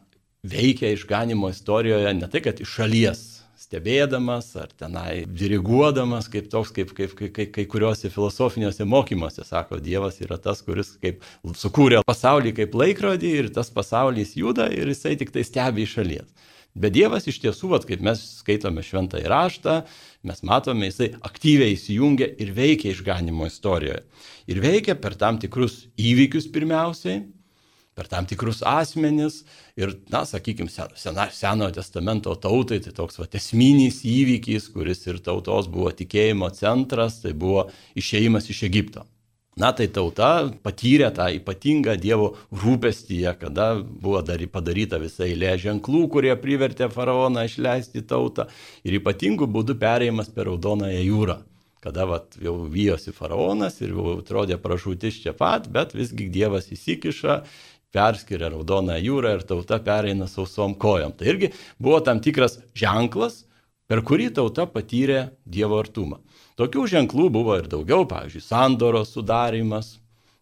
veikia 0.44 0.92
išganimo 0.92 1.48
istorijoje 1.54 2.12
ne 2.14 2.28
tai, 2.28 2.44
kad 2.44 2.60
iš 2.60 2.74
šalies 2.76 3.24
stebėdamas 3.58 4.50
ar 4.60 4.72
tenai 4.80 5.26
diriguodamas, 5.28 6.28
kaip 6.32 6.48
toks, 6.52 6.72
kaip, 6.76 6.92
kaip 6.96 7.16
kai, 7.18 7.30
kai, 7.36 7.48
kai 7.56 7.66
kuriuose 7.72 8.12
filosofiniuose 8.14 8.86
mokymuose 8.88 9.44
sako, 9.48 9.80
Dievas 9.84 10.20
yra 10.24 10.38
tas, 10.42 10.62
kuris 10.64 10.94
kaip 11.02 11.24
sukūrė 11.58 12.04
pasaulį 12.08 12.54
kaip 12.62 12.78
laikrodį 12.78 13.34
ir 13.42 13.50
tas 13.56 13.72
pasaulis 13.74 14.36
juda 14.40 14.70
ir 14.76 14.92
jisai 14.94 15.16
tik 15.20 15.34
tai 15.36 15.48
stebi 15.48 15.88
iš 15.88 15.98
šalies. 15.98 16.54
Bet 16.78 16.94
Dievas 16.94 17.26
iš 17.30 17.40
tiesų, 17.42 17.72
vat, 17.72 17.88
kaip 17.90 18.04
mes 18.06 18.20
skaitome 18.42 18.84
šventą 18.86 19.22
įraštą, 19.24 19.80
mes 20.28 20.44
matome, 20.46 20.90
jisai 20.92 21.10
aktyviai 21.26 21.74
įsijungia 21.74 22.28
ir 22.38 22.52
veikia 22.54 22.92
išganimo 22.92 23.48
istorijoje. 23.50 24.04
Ir 24.52 24.62
veikia 24.62 24.98
per 25.00 25.18
tam 25.18 25.40
tikrus 25.42 25.86
įvykius 25.98 26.50
pirmiausiai, 26.54 27.24
per 27.98 28.06
tam 28.12 28.28
tikrus 28.30 28.62
asmenis 28.62 29.42
ir, 29.80 29.96
na, 30.14 30.22
sakykime, 30.30 30.70
seno, 30.70 31.26
senojo 31.34 31.74
testamento 31.80 32.36
tautai, 32.38 32.78
tai 32.86 32.94
toks 32.94 33.18
va, 33.18 33.26
esminis 33.40 34.04
įvykis, 34.06 34.70
kuris 34.76 35.02
ir 35.10 35.18
tautos 35.26 35.70
buvo 35.74 35.90
tikėjimo 35.90 36.52
centras, 36.54 37.24
tai 37.24 37.34
buvo 37.34 37.66
išeimas 37.98 38.52
iš 38.54 38.68
Egipto. 38.70 39.08
Na 39.58 39.72
tai 39.74 39.88
tauta 39.90 40.52
patyrė 40.62 41.10
tą 41.18 41.32
ypatingą 41.40 41.96
Dievo 41.98 42.36
rūpestyje, 42.54 43.32
kada 43.42 43.72
buvo 43.82 44.22
padaryta 44.54 45.00
visai 45.02 45.32
eilė 45.32 45.56
ženklų, 45.58 46.08
kurie 46.14 46.36
privertė 46.38 46.92
faraoną 46.94 47.48
išleisti 47.50 48.06
tautą 48.06 48.46
ir 48.86 49.00
ypatingų 49.00 49.48
būdų 49.50 49.80
perėjimas 49.82 50.30
per 50.30 50.52
Raudonąją 50.52 51.04
jūrą 51.04 51.40
kada 51.88 52.04
vat, 52.10 52.36
jau 52.42 52.66
vyjosi 52.68 53.14
faraonas 53.16 53.78
ir 53.80 53.94
jau 53.94 54.18
atrodė 54.18 54.58
pražūtis 54.60 55.22
čia 55.24 55.32
pat, 55.38 55.70
bet 55.72 55.94
visgi 55.96 56.26
Dievas 56.34 56.68
įsikiša, 56.74 57.38
perskiria 57.96 58.52
raudoną 58.52 58.98
jūrą 59.00 59.38
ir 59.38 59.46
tauta 59.48 59.80
pereina 59.84 60.28
sausom 60.28 60.76
kojom. 60.80 61.16
Tai 61.18 61.30
irgi 61.32 61.54
buvo 61.80 62.02
tam 62.04 62.20
tikras 62.24 62.60
ženklas, 62.76 63.46
per 63.88 64.04
kurį 64.04 64.34
tauta 64.36 64.68
patyrė 64.68 65.30
Dievo 65.46 65.80
artumą. 65.80 66.20
Tokių 66.58 66.88
ženklų 66.90 67.28
buvo 67.30 67.54
ir 67.60 67.68
daugiau, 67.70 68.08
pavyzdžiui, 68.10 68.42
sandoros 68.42 69.12
sudarimas, 69.14 69.92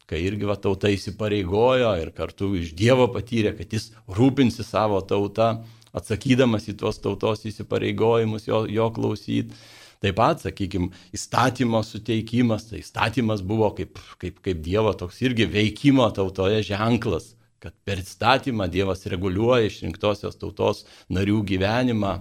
kai 0.07 0.21
irgi 0.23 0.47
va 0.47 0.55
tauta 0.55 0.87
įsipareigojo 0.93 1.89
ir 1.99 2.11
kartu 2.15 2.53
iš 2.55 2.71
Dievo 2.77 3.09
patyrė, 3.11 3.51
kad 3.57 3.73
jis 3.75 3.89
rūpinsi 4.07 4.63
savo 4.63 5.01
tautą, 5.03 5.65
atsakydamas 5.95 6.69
į 6.71 6.77
tuos 6.79 7.01
tautos 7.03 7.43
įsipareigojimus, 7.49 8.47
jo, 8.47 8.63
jo 8.71 8.87
klausyti. 8.95 9.59
Taip 10.03 10.15
pat, 10.19 10.39
sakykime, 10.43 10.91
įstatymo 11.15 11.81
suteikimas, 11.83 12.69
tai 12.69 12.79
įstatymas 12.79 13.43
buvo 13.43 13.73
kaip, 13.75 13.99
kaip, 14.21 14.39
kaip 14.45 14.63
Dievo 14.63 14.95
toks 14.95 15.19
irgi 15.25 15.49
veikimo 15.51 16.07
tautoje 16.15 16.61
ženklas, 16.67 17.33
kad 17.63 17.75
per 17.87 17.99
įstatymą 18.03 18.69
Dievas 18.71 19.03
reguliuoja 19.11 19.67
išrinktosios 19.67 20.39
tautos 20.39 20.85
narių 21.11 21.41
gyvenimą. 21.51 22.19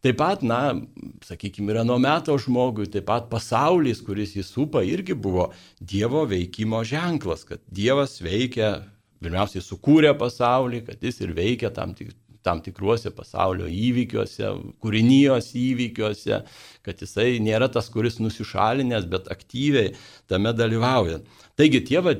Taip 0.00 0.16
pat, 0.16 0.40
na, 0.40 0.60
sakykime, 1.28 1.74
yra 1.74 1.82
nuo 1.84 1.98
meto 2.00 2.32
žmogui, 2.40 2.86
taip 2.88 3.04
pat 3.10 3.26
pasaulis, 3.32 4.00
kuris 4.04 4.32
jį 4.32 4.44
supa, 4.48 4.80
irgi 4.86 5.12
buvo 5.12 5.50
Dievo 5.76 6.22
veikimo 6.30 6.80
ženklas, 6.88 7.44
kad 7.44 7.60
Dievas 7.68 8.16
veikia, 8.24 8.78
pirmiausiai 9.20 9.60
sukūrė 9.64 10.14
pasaulį, 10.16 10.86
kad 10.86 11.04
jis 11.04 11.20
ir 11.20 11.34
veikia 11.36 11.68
tam, 11.76 11.92
tik, 11.98 12.14
tam 12.40 12.62
tikruose 12.64 13.12
pasaulio 13.12 13.68
įvykiuose, 13.68 14.54
kūrinijos 14.80 15.52
įvykiuose, 15.60 16.40
kad 16.86 17.04
jisai 17.04 17.34
nėra 17.44 17.68
tas, 17.68 17.92
kuris 17.92 18.16
nusišalinęs, 18.24 19.04
bet 19.12 19.28
aktyviai 19.32 19.92
tame 20.32 20.56
dalyvauja. 20.56 21.20
Taigi 21.60 21.84
tie 21.92 22.00
va, 22.00 22.16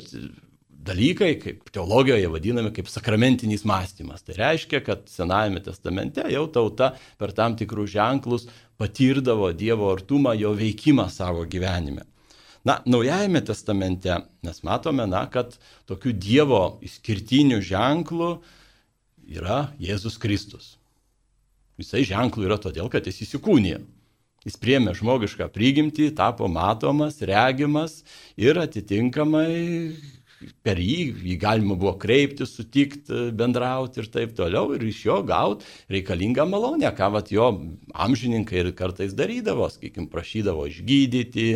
dalykai, 0.85 1.35
kaip 1.41 1.71
teologijoje 1.75 2.29
vadinami 2.33 2.73
kaip 2.75 2.89
sakramentinis 2.89 3.67
mąstymas. 3.69 4.25
Tai 4.25 4.37
reiškia, 4.39 4.81
kad 4.85 5.05
Senajame 5.11 5.61
testamente 5.65 6.25
jau 6.33 6.47
tauta 6.53 6.95
per 7.21 7.35
tam 7.37 7.57
tikrus 7.59 7.93
ženklus 7.93 8.49
patirdavo 8.81 9.53
Dievo 9.53 9.91
artumą, 9.93 10.35
jo 10.39 10.55
veikimą 10.57 11.11
savo 11.13 11.45
gyvenime. 11.45 12.07
Na, 12.65 12.81
Naujajame 12.85 13.41
testamente 13.45 14.19
mes 14.45 14.63
matome, 14.65 15.07
na, 15.09 15.25
kad 15.33 15.57
tokių 15.89 16.13
Dievo 16.17 16.65
išskirtinių 16.85 17.61
ženklų 17.65 18.35
yra 19.37 19.71
Jėzus 19.81 20.19
Kristus. 20.21 20.77
Visai 21.81 22.05
ženklų 22.05 22.45
yra 22.49 22.61
todėl, 22.61 22.91
kad 22.93 23.07
jis 23.09 23.23
įsikūnė. 23.25 23.79
Jis 24.45 24.57
priemė 24.61 24.95
žmogišką 24.97 25.51
prigimtį, 25.53 26.11
tapo 26.17 26.49
matomas, 26.49 27.19
regimas 27.29 27.99
ir 28.41 28.57
atitinkamai 28.61 29.51
per 30.65 30.81
jį, 30.81 31.11
jį 31.31 31.37
galima 31.41 31.77
buvo 31.79 31.93
kreipti, 32.01 32.47
sutikti, 32.49 33.29
bendrauti 33.37 34.01
ir 34.03 34.09
taip 34.13 34.33
toliau 34.39 34.73
ir 34.77 34.85
iš 34.89 35.03
jo 35.09 35.19
gauti 35.27 35.67
reikalingą 35.93 36.47
malonę, 36.49 36.91
ką 36.97 37.11
vat 37.17 37.33
jo 37.35 37.51
amžininkai 37.93 38.63
ir 38.63 38.73
kartais 38.79 39.15
darydavo, 39.17 39.69
sakykim, 39.73 40.09
prašydavo 40.13 40.67
išgydyti, 40.71 41.51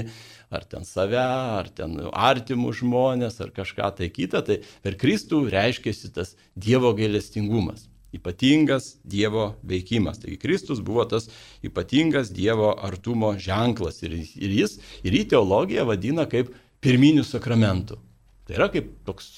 ar 0.55 0.69
ten 0.69 0.85
save, 0.89 1.23
ar 1.23 1.71
ten 1.75 1.97
artimų 2.13 2.75
žmonės, 2.81 3.41
ar 3.43 3.55
kažką 3.57 3.91
tai 3.99 4.11
kitą, 4.13 4.45
tai 4.47 4.61
per 4.85 4.99
Kristų 5.01 5.47
reiškėsi 5.53 6.13
tas 6.15 6.37
Dievo 6.55 6.95
gailestingumas. 6.97 7.89
Ypatingas 8.15 8.93
Dievo 9.03 9.57
veikimas. 9.67 10.21
Taigi 10.23 10.39
Kristus 10.39 10.79
buvo 10.85 11.03
tas 11.11 11.27
ypatingas 11.67 12.31
Dievo 12.31 12.71
artumo 12.79 13.33
ženklas 13.35 14.05
ir, 14.07 14.15
ir 14.15 14.59
jis 14.61 14.79
ir 15.03 15.19
į 15.19 15.25
teologiją 15.35 15.89
vadina 15.89 16.29
kaip 16.31 16.53
pirminių 16.85 17.25
sakramentų. 17.27 17.99
Tai 18.45 18.57
yra 18.59 18.69
kaip 18.73 18.91
toks, 19.09 19.29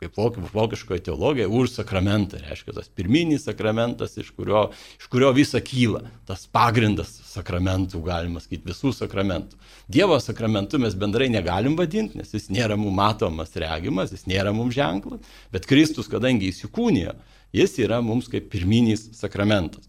kaip 0.00 0.16
vokiškoje 0.52 1.02
teologijoje, 1.08 1.48
už 1.48 1.72
sakramentą, 1.74 2.38
reiškia 2.40 2.74
tas 2.76 2.88
pirminis 2.92 3.46
sakramentas, 3.48 4.16
iš 4.20 4.30
kurio, 4.36 4.66
iš 5.00 5.08
kurio 5.12 5.30
visa 5.36 5.60
kyla, 5.64 6.02
tas 6.28 6.46
pagrindas 6.52 7.10
sakramentų, 7.30 8.00
galima 8.04 8.40
sakyti, 8.40 8.68
visų 8.68 8.92
sakramentų. 8.96 9.60
Dievo 9.92 10.18
sakramentu 10.20 10.80
mes 10.80 10.96
bendrai 10.96 11.28
negalim 11.32 11.76
vadinti, 11.76 12.20
nes 12.20 12.32
jis 12.36 12.48
nėra 12.52 12.76
mums 12.80 12.96
matomas, 12.96 13.56
regimas, 13.60 14.12
jis 14.12 14.24
nėra 14.28 14.52
mums 14.56 14.76
ženklas, 14.76 15.36
bet 15.52 15.68
Kristus, 15.68 16.08
kadangi 16.12 16.52
įsikūnijo, 16.52 17.16
jis 17.56 17.76
yra 17.84 18.00
mums 18.04 18.28
kaip 18.32 18.48
pirminis 18.52 19.10
sakramentas. 19.16 19.88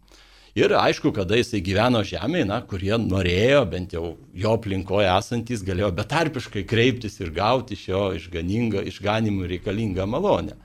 Ir 0.58 0.72
aišku, 0.74 1.12
kada 1.14 1.38
jisai 1.38 1.60
gyveno 1.62 2.00
žemėje, 2.02 2.46
na, 2.50 2.56
kurie 2.66 2.96
norėjo, 2.98 3.60
bent 3.70 3.92
jau 3.94 4.16
jo 4.34 4.54
aplinkoje 4.58 5.06
esantis, 5.06 5.62
galėjo 5.62 5.92
betarpiškai 6.00 6.64
kreiptis 6.66 7.20
ir 7.22 7.30
gauti 7.36 7.78
šio 7.78 8.08
išganimų 8.18 9.50
reikalingą 9.52 10.08
malonę. 10.10 10.56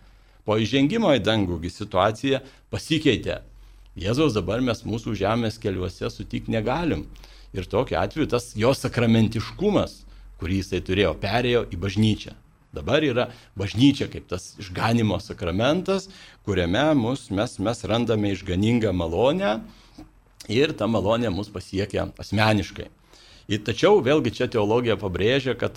Po 0.49 0.57
įžengimo 0.57 1.13
į 1.13 1.21
dangų 1.27 1.59
situacija 1.69 2.41
pasikeitė. 2.73 3.43
Jėzaus 3.93 4.33
dabar 4.33 4.65
mes 4.65 4.81
mūsų 4.89 5.13
žemės 5.21 5.61
keliuose 5.61 6.09
sutikti 6.09 6.55
negalim. 6.57 7.05
Ir 7.53 7.69
tokiu 7.69 8.01
atveju 8.01 8.31
tas 8.33 8.55
jo 8.57 8.73
sakramentiškumas, 8.73 9.99
kurį 10.41 10.63
jisai 10.63 10.81
turėjo, 10.81 11.13
perėjo 11.21 11.67
į 11.69 11.83
bažnyčią. 11.85 12.33
Dabar 12.73 13.05
yra 13.05 13.29
bažnyčia 13.61 14.09
kaip 14.09 14.25
tas 14.33 14.55
išganimo 14.57 15.21
sakramentas, 15.21 16.09
kuriame 16.49 16.89
mus, 16.97 17.29
mes, 17.29 17.59
mes 17.61 17.85
randame 17.85 18.33
išganingą 18.33 18.97
malonę 18.97 19.59
ir 20.49 20.73
ta 20.79 20.89
malonė 20.91 21.31
mus 21.31 21.51
pasiekia 21.53 22.09
asmeniškai. 22.19 22.89
Ir 23.51 23.63
tačiau 23.67 23.99
vėlgi 24.05 24.33
čia 24.39 24.47
teologija 24.51 24.95
pabrėžia, 25.01 25.57
kad 25.59 25.77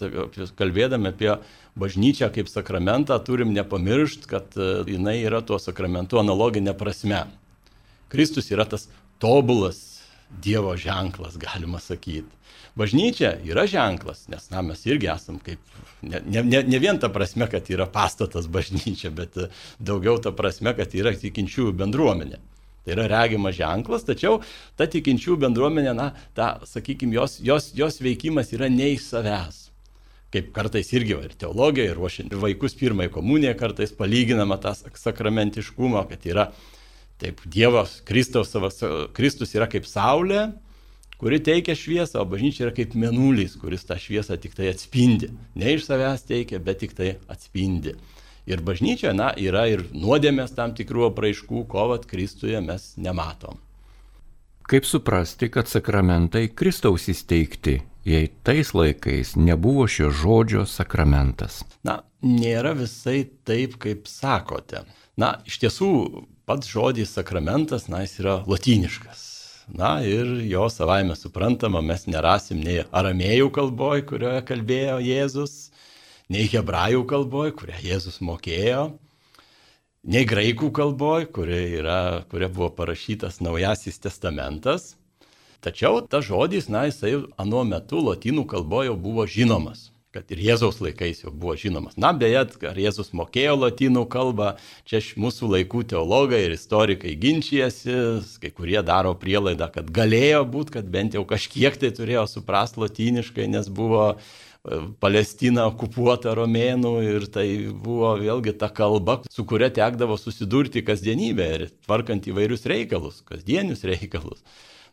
kalbėdami 0.58 1.10
apie 1.10 1.32
bažnyčią 1.80 2.30
kaip 2.34 2.50
sakramentą 2.52 3.18
turim 3.26 3.56
nepamiršti, 3.56 4.30
kad 4.30 4.54
e, 4.56 4.86
jinai 4.94 5.18
yra 5.26 5.42
tuo 5.42 5.58
sakramentu 5.60 6.22
analoginė 6.22 6.76
prasme. 6.78 7.26
Kristus 8.14 8.52
yra 8.54 8.68
tas 8.70 8.88
tobulas 9.20 9.82
Dievo 10.42 10.74
ženklas, 10.78 11.38
galima 11.38 11.80
sakyti. 11.80 12.32
Bažnyčia 12.76 13.38
yra 13.48 13.64
ženklas, 13.72 14.26
nes 14.28 14.50
na, 14.52 14.64
mes 14.66 14.82
irgi 14.88 15.08
esam 15.14 15.38
kaip, 15.40 15.62
ne, 16.02 16.20
ne, 16.26 16.60
ne 16.66 16.80
vien 16.82 16.98
ta 17.00 17.08
prasme, 17.14 17.48
kad 17.48 17.70
yra 17.72 17.86
pastatas 17.88 18.50
bažnyčia, 18.52 19.14
bet 19.16 19.38
e, 19.40 19.48
daugiau 19.80 20.18
ta 20.22 20.34
prasme, 20.36 20.74
kad 20.76 20.94
yra 20.98 21.14
tikinčiųjų 21.18 21.76
bendruomenė. 21.82 22.42
Tai 22.86 22.94
yra 22.94 23.08
regimas 23.10 23.58
ženklas, 23.58 24.06
tačiau 24.06 24.42
ta 24.77 24.86
tikinčių 24.86 25.39
bendruomenė, 25.42 25.94
na, 25.98 26.12
ta, 26.38 26.60
sakykime, 26.70 27.15
jos, 27.18 27.39
jos, 27.42 27.72
jos 27.74 27.98
veikimas 28.06 28.54
yra 28.54 28.70
ne 28.70 28.92
iš 28.94 29.08
savęs. 29.10 29.62
Kaip 30.36 30.51
kartais 30.54 30.92
irgi 30.94 31.15
ir 31.18 31.34
teologija, 31.39 31.89
ir 31.89 31.98
ruošiant 31.98 32.34
vaikus 32.38 32.75
pirmai 32.77 33.08
komuniją, 33.10 33.56
kartais 33.58 33.94
palyginama 33.96 34.60
tas 34.62 34.84
sakramentiškumo, 35.01 36.04
kad 36.12 36.27
yra 36.30 36.50
taip 37.22 37.42
Dievas, 37.50 38.01
Kristus, 38.06 38.54
Kristus 39.15 39.56
yra 39.56 39.70
kaip 39.72 39.88
saulė, 39.89 40.50
kuri 41.22 41.39
teikia 41.42 41.74
šviesą, 41.80 42.20
o 42.22 42.27
bažnyčia 42.30 42.68
yra 42.68 42.75
kaip 42.75 42.94
menulis, 43.00 43.56
kuris 43.58 43.88
tą 43.88 43.98
šviesą 44.01 44.38
tik 44.42 44.54
tai 44.58 44.70
atspindi. 44.74 45.32
Ne 45.56 45.74
iš 45.77 45.88
savęs 45.88 46.27
teikia, 46.27 46.60
bet 46.62 46.84
tik 46.84 46.94
tai 46.98 47.15
atspindi. 47.32 47.96
Ir 48.46 48.62
bažnyčia, 48.62 49.14
na, 49.18 49.32
yra 49.34 49.66
ir 49.72 49.88
nuodėmės 49.94 50.54
tam 50.54 50.75
tikrų 50.78 51.08
apraiškų, 51.10 51.66
ko 51.70 51.88
vat 51.94 52.06
Kristuje 52.10 52.60
mes 52.62 52.92
nematom. 53.02 53.58
Kaip 54.70 54.86
suprasti, 54.86 55.50
kad 55.54 55.70
sakramentai 55.70 56.48
Kristaus 56.54 57.08
įsteigti, 57.10 57.80
jei 58.06 58.30
tais 58.46 58.74
laikais 58.74 59.36
nebuvo 59.38 59.86
šio 59.90 60.12
žodžio 60.14 60.66
sakramentas? 60.70 61.64
Na, 61.86 62.00
nėra 62.25 62.74
visai 62.78 63.28
taip, 63.46 63.78
kaip 63.82 64.10
sakote. 64.10 64.86
Na, 65.22 65.36
iš 65.46 65.60
tiesų, 65.62 65.92
pats 66.50 66.70
žodis 66.70 67.14
sakramentas, 67.18 67.86
na, 67.90 68.04
jis 68.06 68.20
yra 68.22 68.40
latiniškas. 68.50 69.24
Na 69.74 70.00
ir 70.06 70.30
jo 70.46 70.68
savaime 70.70 71.16
suprantama, 71.18 71.82
mes 71.82 72.06
nerasim 72.06 72.60
nei 72.62 72.84
aramėjų 72.94 73.50
kalboj, 73.54 74.04
kurioje 74.10 74.44
kalbėjo 74.46 75.00
Jėzus, 75.02 75.56
nei 76.32 76.46
hebrajų 76.51 77.05
kalboje, 77.10 77.55
kurią 77.60 77.79
Jėzus 77.86 78.22
mokėjo, 78.25 78.86
nei 80.05 80.27
graikų 80.29 80.72
kalboje, 80.75 81.29
kuria, 81.36 81.63
yra, 81.79 82.00
kuria 82.32 82.50
buvo 82.50 82.70
parašytas 82.77 83.41
Naujasis 83.46 84.01
testamentas. 84.01 84.94
Tačiau 85.65 86.03
tas 86.05 86.27
žodis, 86.27 86.70
na, 86.70 86.86
jisai 86.89 87.17
anuo 87.41 87.63
metu 87.65 88.03
lotynų 88.03 88.46
kalboje 88.50 88.91
jau 88.91 88.98
buvo 89.01 89.25
žinomas 89.25 89.89
kad 90.15 90.32
ir 90.32 90.39
Jėzaus 90.46 90.79
laikais 90.79 91.24
jau 91.25 91.32
buvo 91.34 91.58
žinomas. 91.60 91.98
Na, 92.00 92.13
beje, 92.15 92.46
ar 92.70 92.77
Jėzus 92.79 93.12
mokėjo 93.17 93.58
lotynų 93.60 94.05
kalbą, 94.12 94.53
čia 94.88 95.01
mūsų 95.20 95.50
laikų 95.58 95.84
teologai 95.91 96.46
ir 96.46 96.55
istorikai 96.55 97.17
ginčijasi, 97.20 97.98
kai 98.39 98.53
kurie 98.55 98.79
daro 98.88 99.12
prielaidą, 99.20 99.67
kad 99.75 99.91
galėjo 99.96 100.46
būti, 100.53 100.77
kad 100.77 100.88
bent 100.91 101.17
jau 101.17 101.25
kažkiek 101.27 101.75
tai 101.82 101.91
turėjo 101.96 102.25
suprasti 102.32 102.86
lotyniškai, 102.86 103.50
nes 103.51 103.67
buvo 103.67 104.13
Palestina 105.02 105.68
okupuota 105.70 106.34
romėnų 106.38 106.94
ir 107.06 107.26
tai 107.34 107.46
buvo 107.70 108.16
vėlgi 108.18 108.56
ta 108.58 108.72
kalba, 108.74 109.20
su 109.30 109.46
kuria 109.46 109.70
tekdavo 109.74 110.18
susidurti 110.18 110.82
kasdienybę 110.86 111.50
ir 111.58 111.66
tvarkant 111.86 112.26
įvairius 112.32 112.66
reikalus, 112.70 113.22
kasdienius 113.28 113.86
reikalus. 113.86 114.42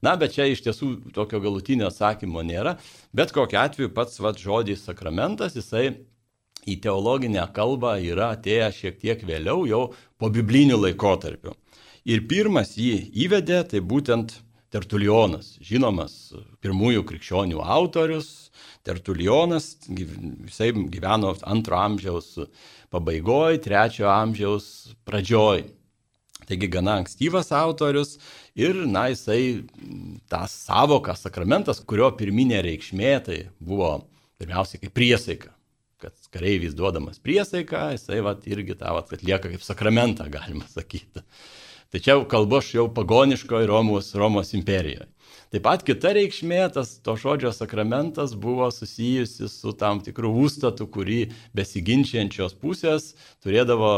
Na, 0.02 0.16
bet 0.18 0.34
čia 0.34 0.48
iš 0.50 0.64
tiesų 0.64 1.14
tokio 1.14 1.40
galutinio 1.40 1.86
atsakymo 1.88 2.42
nėra. 2.44 2.74
Bet 3.14 3.32
kokiu 3.32 3.60
atveju 3.62 3.92
pats 3.94 4.18
vat, 4.20 4.40
žodis 4.42 4.82
sakramentas, 4.84 5.54
jisai 5.56 5.92
į 6.66 6.78
teologinę 6.82 7.44
kalbą 7.54 7.94
yra 8.02 8.32
atėjęs 8.36 8.80
šiek 8.82 8.98
tiek 9.00 9.22
vėliau, 9.26 9.62
jau 9.70 9.82
po 10.18 10.30
biblinių 10.34 10.80
laikotarpių. 10.88 11.54
Ir 12.10 12.26
pirmas 12.26 12.74
jį 12.76 12.96
įvedė, 13.24 13.62
tai 13.70 13.78
būtent 13.80 14.34
Tertulionas, 14.72 15.58
žinomas 15.60 16.32
pirmųjų 16.64 17.02
krikščionių 17.04 17.60
autorius. 17.60 18.51
Tertulionas, 18.82 19.76
jisai 19.86 20.72
gyveno 20.74 21.36
antro 21.46 21.78
amžiaus 21.78 22.34
pabaigoje, 22.90 23.60
trečio 23.62 24.08
amžiaus 24.10 24.66
pradžioj. 25.06 25.64
Taigi 26.48 26.66
gana 26.66 26.96
ankstyvas 26.98 27.52
autorius 27.54 28.16
ir, 28.58 28.74
na, 28.90 29.06
jisai 29.12 29.62
tą 30.30 30.42
savoką 30.50 31.14
sakramentas, 31.14 31.78
kurio 31.86 32.10
pirminė 32.18 32.64
reikšmė 32.66 33.12
tai 33.28 33.38
buvo 33.62 33.94
pirmiausiai 34.42 34.82
kaip 34.82 34.96
priesaika 34.98 35.54
kad 36.02 36.14
kareivis 36.34 36.74
duodamas 36.74 37.20
priesaiką, 37.22 37.92
jisai 37.94 38.22
vat, 38.26 38.46
irgi 38.50 38.74
tą 38.78 38.94
vat, 38.96 39.12
atlieka 39.14 39.50
kaip 39.52 39.62
sakramentą, 39.62 40.26
galima 40.32 40.66
sakyti. 40.70 41.22
Tai 41.92 42.00
čia 42.02 42.16
kalbu 42.28 42.58
aš 42.58 42.70
jau 42.78 42.86
pagoniškoje 42.96 43.68
Romos, 43.70 44.10
Romos 44.18 44.50
imperijoje. 44.58 45.06
Taip 45.52 45.66
pat 45.66 45.82
kita 45.84 46.14
reikšmė, 46.16 46.62
tas 46.72 46.94
to 47.04 47.12
žodžio 47.20 47.50
sakramentas 47.52 48.32
buvo 48.40 48.70
susijusi 48.72 49.50
su 49.52 49.74
tam 49.76 50.00
tikrų 50.00 50.30
užstatų, 50.46 50.86
kurį 50.94 51.18
besiginčiančios 51.52 52.56
pusės 52.56 53.10
turėdavo 53.44 53.90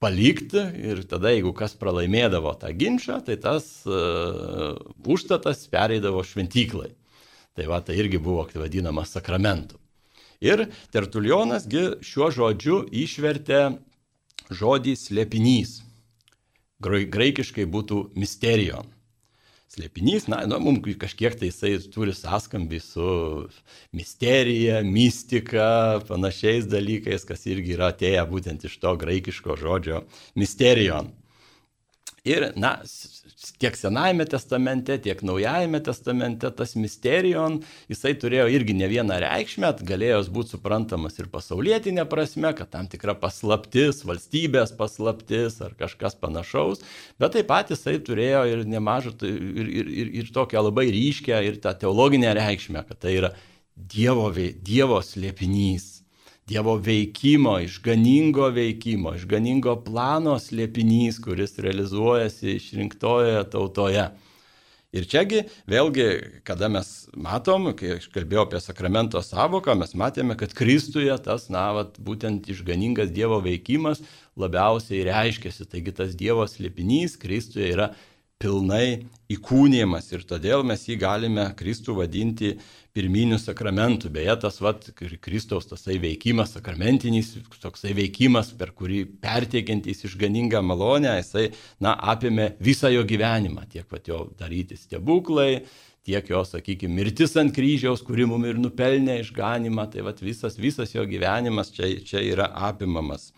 palikti 0.00 0.60
ir 0.90 1.00
tada, 1.08 1.32
jeigu 1.32 1.54
kas 1.56 1.72
pralaimėdavo 1.80 2.52
tą 2.60 2.74
ginčą, 2.76 3.16
tai 3.24 3.38
tas 3.40 3.70
uh, 3.88 4.76
užstatas 5.08 5.64
pereidavo 5.72 6.20
šventyklai. 6.20 6.92
Tai 7.56 7.72
va, 7.72 7.80
tai 7.80 7.96
irgi 8.00 8.20
buvo 8.20 8.44
vadinamas 8.60 9.16
sakramentu. 9.16 9.80
Ir 10.44 10.68
Tertulionasgi 10.92 12.04
šiuo 12.04 12.28
žodžiu 12.32 12.84
išvertė 12.92 13.78
žodį 14.52 14.96
slėpinys 15.00 15.78
graikiškai 16.80 17.64
būtų 17.68 18.10
misterijon. 18.16 18.99
Slėpinys, 19.70 20.24
na, 20.26 20.40
nu, 20.50 20.56
mums 20.58 20.96
kažkiek 20.98 21.36
tai 21.38 21.52
jisai 21.52 21.76
turi 21.94 22.10
sąskambį 22.16 22.80
su 22.82 23.10
misterija, 23.94 24.80
mistika, 24.82 26.00
panašiais 26.08 26.66
dalykais, 26.66 27.22
kas 27.28 27.46
irgi 27.46 27.76
yra 27.76 27.92
atėję 27.94 28.24
būtent 28.32 28.66
iš 28.66 28.74
to 28.82 28.96
graikiško 28.98 29.54
žodžio 29.60 30.02
misterijon. 30.34 31.12
Ir, 32.26 32.50
na, 32.58 32.80
tiek 33.60 33.76
Senajame 33.76 34.26
testamente, 34.28 34.96
tiek 35.00 35.22
Naujajame 35.24 35.80
testamente 35.84 36.50
tas 36.56 36.74
misterijon, 36.76 37.60
jisai 37.90 38.12
turėjo 38.20 38.46
irgi 38.52 38.74
ne 38.76 38.88
vieną 38.90 39.20
reikšmę, 39.24 39.72
galėjo 39.88 40.20
būti 40.34 40.54
suprantamas 40.56 41.16
ir 41.20 41.30
pasaulietinė 41.32 42.04
prasme, 42.10 42.52
kad 42.56 42.70
tam 42.74 42.88
tikra 42.90 43.14
paslaptis, 43.18 44.02
valstybės 44.08 44.74
paslaptis 44.78 45.60
ar 45.64 45.76
kažkas 45.78 46.18
panašaus, 46.20 46.84
bet 47.20 47.36
taip 47.36 47.48
pat 47.50 47.72
jisai 47.72 47.98
turėjo 48.04 48.44
ir 48.50 48.66
nemažą, 48.68 49.16
ir, 49.24 49.70
ir, 49.80 49.94
ir, 50.04 50.12
ir 50.22 50.34
tokią 50.34 50.66
labai 50.68 50.90
ryškę 50.92 51.40
ir 51.48 51.62
tą 51.64 51.74
teologinę 51.84 52.34
reikšmę, 52.36 52.84
kad 52.88 53.00
tai 53.06 53.16
yra 53.22 53.34
Dievo, 53.80 54.26
dievo 54.60 54.98
slėpinys 55.00 55.99
Dievo 56.50 56.74
veikimo, 56.82 57.60
išganingo 57.62 58.48
veikimo, 58.50 59.12
išganingo 59.14 59.76
plano 59.86 60.34
slėpinys, 60.42 61.20
kuris 61.22 61.54
realizuojasi 61.62 62.56
išrinktojoje 62.56 63.44
tautoje. 63.52 64.08
Ir 64.90 65.04
čiagi 65.06 65.44
vėlgi, 65.70 66.06
kada 66.42 66.66
mes 66.66 66.88
matom, 67.14 67.68
kai 67.78 67.92
aš 68.00 68.08
kalbėjau 68.10 68.48
apie 68.48 68.58
sakramento 68.58 69.22
savoką, 69.22 69.76
mes 69.78 69.94
matėme, 69.94 70.34
kad 70.34 70.50
Kristuje 70.58 71.14
tas, 71.22 71.46
na, 71.54 71.68
vat, 71.76 72.00
būtent 72.02 72.50
išganingas 72.50 73.12
Dievo 73.14 73.38
veikimas 73.44 74.02
labiausiai 74.34 75.04
reiškiasi. 75.06 75.68
Taigi 75.70 75.94
tas 75.94 76.18
Dievo 76.18 76.48
slėpinys 76.50 77.14
Kristuje 77.22 77.70
yra 77.76 77.92
pilnai 78.40 79.04
įkūnymas 79.30 80.08
ir 80.14 80.24
todėl 80.26 80.64
mes 80.66 80.86
jį 80.88 80.96
galime 81.00 81.44
Kristų 81.58 81.98
vadinti 81.98 82.54
pirminiu 82.96 83.36
sakramentu. 83.38 84.08
Beje, 84.12 84.32
tas 84.42 84.58
vat, 84.64 84.88
Kristaus 84.96 85.68
tasai 85.70 85.98
veikimas, 86.02 86.54
sakramentinis, 86.56 87.34
toksai 87.62 87.92
veikimas, 87.98 88.54
per 88.58 88.72
kurį 88.76 89.04
perteikiantys 89.22 90.06
išganingą 90.08 90.62
malonę, 90.64 91.12
jisai, 91.20 91.50
na, 91.84 91.94
apėmė 92.14 92.54
visą 92.64 92.90
jo 92.94 93.04
gyvenimą, 93.06 93.68
tiek 93.70 93.86
pat 93.90 94.08
jo 94.10 94.24
daryti 94.40 94.78
stebuklai, 94.80 95.66
tiek 96.08 96.32
jo, 96.32 96.40
sakykime, 96.48 96.96
mirtis 96.96 97.36
ant 97.38 97.52
kryžiaus, 97.54 98.02
kuri 98.06 98.24
mum 98.26 98.46
ir 98.48 98.58
nupelnė 98.58 99.20
išganimą, 99.20 99.90
tai 99.92 100.06
vat, 100.06 100.22
visas, 100.24 100.56
visas 100.58 100.96
jo 100.96 101.04
gyvenimas 101.06 101.74
čia, 101.76 101.92
čia 102.08 102.24
yra 102.24 102.48
apimamas. 102.70 103.34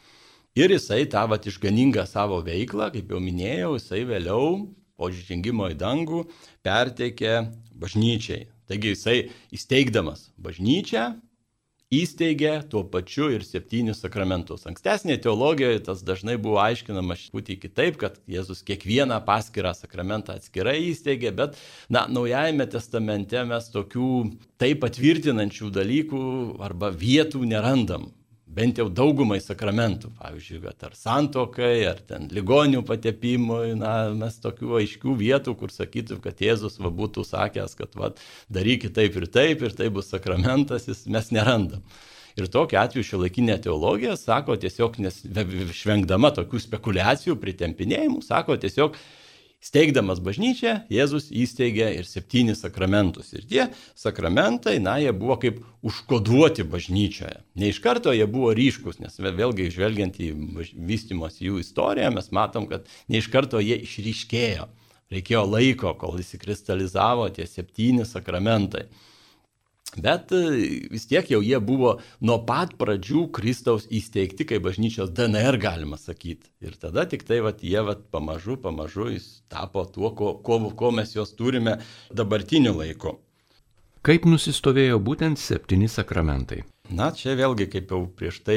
Ir 0.57 0.71
jisai 0.71 1.03
tą 1.11 1.25
vat 1.33 1.49
išganingą 1.49 2.05
savo 2.07 2.39
veiklą, 2.45 2.93
kaip 2.95 3.11
jau 3.11 3.21
minėjau, 3.25 3.75
jisai 3.81 4.05
vėliau 4.09 4.63
po 5.03 5.11
žengimo 5.11 5.67
į 5.73 5.77
dangų 5.83 6.23
perteikė 6.63 7.35
bažnyčiai. 7.83 8.47
Taigi 8.71 8.95
jisai 8.95 9.19
įsteigdamas 9.53 10.29
bažnyčią 10.39 11.11
įsteigė 11.93 12.55
tuo 12.73 12.85
pačiu 12.89 13.29
ir 13.35 13.43
septynis 13.45 14.01
sakramentus. 14.01 14.65
Ankstesnėje 14.71 15.25
teologijoje 15.27 15.83
tas 15.89 16.01
dažnai 16.07 16.39
buvo 16.41 16.63
aiškinama 16.63 17.19
šputį 17.21 17.59
kitaip, 17.67 17.99
kad 18.01 18.17
Jėzus 18.31 18.63
kiekvieną 18.65 19.19
paskirą 19.27 19.75
sakramentą 19.77 20.39
atskirai 20.39 20.79
įsteigė, 20.89 21.35
bet, 21.37 21.61
na, 21.93 22.07
Naujajame 22.09 22.69
testamente 22.73 23.45
mes 23.49 23.69
tokių 23.75 24.09
taip 24.63 24.81
patvirtinančių 24.87 25.69
dalykų 25.75 26.25
arba 26.65 26.95
vietų 26.97 27.45
nerandam 27.51 28.09
bent 28.53 28.79
jau 28.81 28.87
daugumai 28.93 29.39
sakramentų, 29.43 30.13
pavyzdžiui, 30.21 30.61
kad 30.67 30.87
ar 30.89 30.97
santokai, 30.99 31.75
ar 31.89 32.01
ten 32.09 32.29
ligonių 32.33 32.83
patepimui, 32.89 33.75
na, 33.81 34.13
mes 34.17 34.37
tokių 34.43 34.77
aiškių 34.83 35.17
vietų, 35.21 35.57
kur 35.61 35.73
sakytų, 35.73 36.21
kad 36.25 36.43
Jėzus 36.45 36.79
va, 36.83 36.93
būtų 36.93 37.25
sakęs, 37.29 37.77
kad 37.79 37.97
va, 37.99 38.13
darykit 38.53 38.97
taip 38.99 39.17
ir 39.21 39.29
taip, 39.33 39.65
ir 39.65 39.77
tai 39.79 39.89
bus 39.95 40.13
sakramentas, 40.13 40.89
jis, 40.91 41.07
mes 41.13 41.33
nerandam. 41.35 41.85
Ir 42.39 42.49
tokiu 42.49 42.79
atveju 42.81 43.05
šio 43.05 43.19
laikinė 43.21 43.59
teologija 43.61 44.15
sako 44.17 44.57
tiesiog, 44.61 44.97
nes 45.05 45.19
švengdama 45.77 46.31
tokių 46.33 46.63
spekulacijų, 46.65 47.37
pritempinėjimų, 47.41 48.23
sako 48.25 48.57
tiesiog, 48.61 48.97
Steigdamas 49.63 50.19
bažnyčią, 50.19 50.73
Jėzus 50.91 51.29
įsteigė 51.31 51.93
ir 51.95 52.07
septynis 52.09 52.65
sakramentus. 52.65 53.29
Ir 53.37 53.45
tie 53.47 53.67
sakramentai, 53.95 54.81
na, 54.83 54.97
jie 54.99 55.13
buvo 55.15 55.37
kaip 55.39 55.61
užkoduoti 55.87 56.67
bažnyčioje. 56.67 57.37
Ne 57.63 57.71
iš 57.71 57.79
karto 57.85 58.11
jie 58.11 58.27
buvo 58.27 58.51
ryškus, 58.59 58.99
nes 58.99 59.15
vėlgi 59.23 59.69
žvelgiant 59.71 60.19
į 60.19 60.33
vystimos 60.89 61.39
jų 61.39 61.61
istoriją, 61.63 62.11
mes 62.17 62.33
matom, 62.35 62.67
kad 62.67 62.91
ne 63.07 63.23
iš 63.23 63.31
karto 63.31 63.63
jie 63.63 63.79
išryškėjo. 63.87 64.67
Reikėjo 65.13 65.45
laiko, 65.47 65.95
kol 66.01 66.19
įsikristalizavo 66.19 67.29
tie 67.37 67.47
septyni 67.47 68.03
sakramentai. 68.09 68.89
Bet 69.97 70.33
e, 70.33 70.89
vis 70.89 71.05
tiek 71.09 71.29
jau 71.29 71.43
jie 71.45 71.59
buvo 71.61 71.99
nuo 72.25 72.39
pat 72.49 72.73
pradžių 72.81 73.27
Kristaus 73.37 73.85
įsteigti 73.93 74.47
kaip 74.49 74.65
bažnyčios 74.65 75.13
DNR, 75.13 75.59
galima 75.61 75.99
sakyti. 76.01 76.49
Ir 76.65 76.79
tada 76.81 77.05
tik 77.09 77.27
tai 77.29 77.43
vat, 77.45 77.61
jie 77.61 77.83
vat, 77.85 78.07
pamažu, 78.15 78.57
pamažu 78.57 79.11
jis 79.13 79.43
tapo 79.53 79.85
tuo, 79.85 80.15
ko, 80.17 80.33
ko, 80.41 80.59
ko 80.73 80.95
mes 80.97 81.13
juos 81.13 81.35
turime 81.37 81.77
dabartiniu 82.09 82.73
laiku. 82.79 83.19
Kaip 84.03 84.25
nusistovėjo 84.27 84.97
būtent 84.99 85.39
septyni 85.39 85.87
sakramentai? 85.93 86.65
Na, 86.91 87.13
čia 87.15 87.37
vėlgi, 87.39 87.69
kaip 87.71 87.93
jau 87.93 88.01
prieš 88.17 88.41
tai 88.47 88.57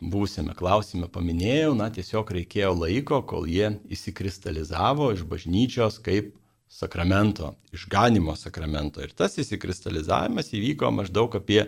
būsime 0.00 0.54
klausime 0.56 1.10
paminėjau, 1.10 1.74
na, 1.76 1.90
tiesiog 1.90 2.30
reikėjo 2.38 2.70
laiko, 2.78 3.20
kol 3.26 3.50
jie 3.50 3.74
įsikristalizavo 3.92 5.10
iš 5.16 5.26
bažnyčios 5.26 5.98
kaip 6.06 6.36
sakramento, 6.68 7.54
išganimo 7.72 8.36
sakramento. 8.36 9.02
Ir 9.04 9.14
tas 9.16 9.38
įsikristalizavimas 9.38 10.52
įvyko 10.54 10.90
maždaug 10.94 11.38
apie 11.38 11.64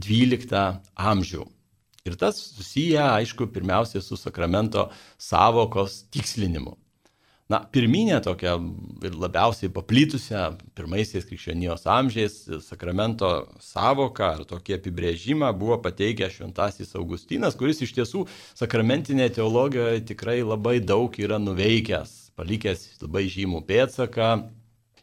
12 0.00 0.60
amžių. 0.96 1.46
Ir 2.08 2.16
tas 2.16 2.38
susiję, 2.56 3.02
aišku, 3.20 3.50
pirmiausia 3.52 4.00
su 4.00 4.16
sakramento 4.16 4.88
savokos 5.20 6.04
tikslinimu. 6.12 6.76
Na, 7.50 7.58
pirminė 7.66 8.20
tokia 8.22 8.52
ir 9.02 9.16
labiausiai 9.18 9.72
paplitusią 9.74 10.52
pirmaisiais 10.78 11.26
krikščionijos 11.26 11.82
amžiais 11.90 12.36
sakramento 12.62 13.30
savoką 13.58 14.28
ar 14.36 14.44
tokį 14.46 14.76
apibrėžimą 14.76 15.50
buvo 15.58 15.80
pateikęs 15.82 16.36
Šventasis 16.38 16.94
Augustinas, 16.94 17.58
kuris 17.58 17.82
iš 17.82 17.96
tiesų 17.98 18.22
sakramentinėje 18.54 19.40
teologijoje 19.40 20.06
tikrai 20.12 20.38
labai 20.46 20.78
daug 20.78 21.18
yra 21.18 21.42
nuveikęs 21.42 22.19
palikęs 22.40 22.88
labai 23.02 23.28
žymų 23.28 23.62
pėdsaką. 23.68 24.30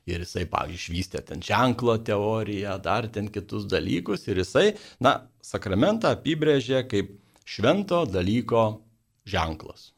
Ir 0.08 0.24
jisai, 0.24 0.46
pavyzdžiui, 0.48 0.80
išvystė 0.80 1.22
ten 1.28 1.42
ženklo 1.44 1.98
teoriją, 2.08 2.78
dar 2.80 3.10
ten 3.12 3.28
kitus 3.28 3.66
dalykus. 3.68 4.24
Ir 4.32 4.40
jisai, 4.40 4.70
na, 5.04 5.18
sakramentą 5.44 6.14
apibrėžė 6.16 6.86
kaip 6.88 7.12
švento 7.48 8.06
dalyko 8.08 8.64
ženklas. 9.28 9.92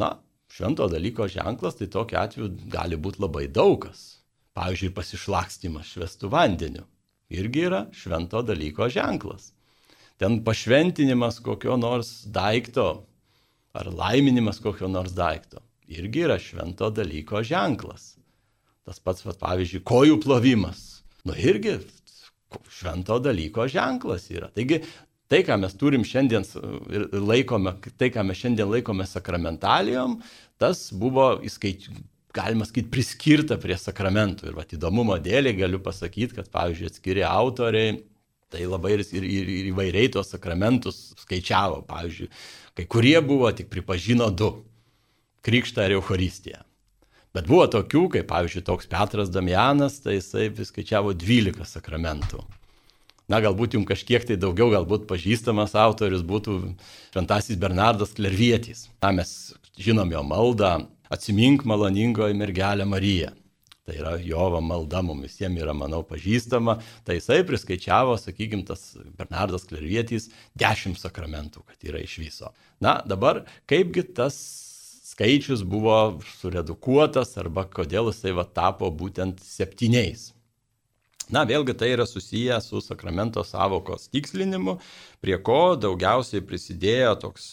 Na, 0.00 0.14
švento 0.48 0.88
dalyko 0.88 1.28
ženklas, 1.28 1.76
tai 1.76 1.90
tokiu 1.92 2.22
atveju 2.22 2.48
gali 2.72 2.96
būti 2.96 3.20
labai 3.20 3.44
daugas. 3.52 4.22
Pavyzdžiui, 4.56 4.94
pasišlakstimas 4.96 5.92
švestų 5.92 6.32
vandeniu. 6.32 6.88
Irgi 7.30 7.68
yra 7.68 7.84
švento 7.94 8.40
dalyko 8.42 8.88
ženklas. 8.90 9.52
Ten 10.20 10.40
pašventinimas 10.44 11.38
kokio 11.44 11.76
nors 11.80 12.24
daikto 12.32 12.88
ar 13.72 13.92
laiminimas 13.92 14.58
kokio 14.60 14.88
nors 14.88 15.12
daikto. 15.16 15.60
Irgi 15.90 16.24
yra 16.26 16.38
švento 16.38 16.90
dalyko 16.94 17.42
ženklas. 17.46 18.14
Tas 18.86 19.00
pats, 19.02 19.24
va, 19.26 19.34
pavyzdžiui, 19.38 19.82
kojų 19.86 20.20
plovimas. 20.22 21.02
Nu 21.26 21.34
irgi 21.36 21.78
švento 22.72 23.18
dalyko 23.22 23.66
ženklas 23.70 24.28
yra. 24.32 24.48
Taigi 24.54 24.80
tai, 25.30 25.42
ką 25.46 25.58
mes 25.62 25.74
turim 25.78 26.04
šiandien 26.06 26.46
ir 26.90 27.08
laikome, 27.14 27.76
tai, 27.98 28.10
ką 28.14 28.24
mes 28.26 28.38
šiandien 28.40 28.70
laikome 28.70 29.06
sakramentalijom, 29.06 30.18
tas 30.58 30.88
buvo 30.96 31.32
įskaič... 31.46 31.90
galima 32.34 32.66
sakyti, 32.66 32.90
priskirta 32.90 33.58
prie 33.58 33.76
sakramentų. 33.78 34.50
Ir 34.50 34.56
va, 34.58 34.64
įdomumo 34.66 35.18
dėliai 35.22 35.58
galiu 35.58 35.82
pasakyti, 35.82 36.36
kad, 36.38 36.50
pavyzdžiui, 36.54 36.90
atskiri 36.90 37.26
autoriai, 37.26 38.00
tai 38.50 38.66
labai 38.66 38.96
ir, 38.96 39.04
ir, 39.14 39.26
ir 39.26 39.70
įvairiai 39.70 40.10
tuos 40.14 40.32
sakramentus 40.34 41.12
skaičiavo. 41.22 41.84
Pavyzdžiui, 41.90 42.30
kai 42.78 42.86
kurie 42.90 43.18
buvo 43.22 43.50
tik 43.54 43.70
pripažino 43.70 44.30
du- 44.30 44.50
krikštą 45.46 45.88
ir 45.88 45.96
Eucharistiją. 45.98 46.62
Bet 47.34 47.46
buvo 47.46 47.68
tokių, 47.70 48.08
kaip 48.16 48.30
pavyzdžiui 48.30 48.64
toks 48.66 48.90
Petras 48.90 49.30
Damianas, 49.30 50.00
tai 50.02 50.18
jisai 50.18 50.48
skaičiavo 50.50 51.14
12 51.14 51.68
sakramentų 51.76 52.42
na, 53.30 53.38
galbūt 53.42 53.76
jums 53.76 53.88
kažkiek 53.88 54.24
tai 54.26 54.36
daugiau, 54.40 54.70
galbūt 54.74 55.06
pažįstamas 55.10 55.76
autorius 55.78 56.24
būtų 56.26 56.56
Šventasis 57.12 57.58
Bernardas 57.60 58.14
Klervietys. 58.16 58.88
Na, 59.02 59.12
mes 59.14 59.52
žinom 59.80 60.10
jo 60.14 60.22
maldą, 60.26 60.72
atsimink 61.12 61.66
maloningoji 61.68 62.38
mergelė 62.38 62.88
Marija. 62.88 63.34
Tai 63.86 63.96
yra 63.96 64.14
Jovo 64.22 64.60
malda 64.62 65.00
mums 65.02 65.24
visiems 65.24 65.58
yra, 65.62 65.72
manau, 65.74 66.02
pažįstama. 66.06 66.76
Tai 67.06 67.16
jisai 67.16 67.40
priskaičiavo, 67.46 68.16
sakykime, 68.20 68.66
tas 68.68 68.92
Bernardas 69.18 69.66
Klervietys 69.70 70.28
dešimt 70.58 71.00
sakramentų, 71.00 71.64
kad 71.66 71.88
yra 71.90 72.02
iš 72.02 72.18
viso. 72.22 72.52
Na, 72.82 72.98
dabar 73.06 73.44
kaipgi 73.70 74.04
tas 74.14 74.36
skaičius 75.20 75.62
buvo 75.68 76.16
suredukuotas 76.40 77.36
arba 77.36 77.66
kodėl 77.68 78.08
jisai 78.08 78.32
va 78.32 78.46
tapo 78.48 78.88
būtent 78.88 79.42
septyniais. 79.44 80.30
Na, 81.30 81.44
vėlgi 81.44 81.74
tai 81.76 81.90
yra 81.92 82.06
susiję 82.08 82.56
su 82.64 82.80
sakramento 82.80 83.44
savokos 83.44 84.08
tikslinimu, 84.08 84.78
prie 85.20 85.36
ko 85.44 85.76
daugiausiai 85.76 86.40
prisidėjo 86.40 87.18
toks 87.20 87.52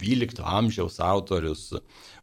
12 0.00 0.40
amžiaus 0.40 0.96
autorius 0.98 1.66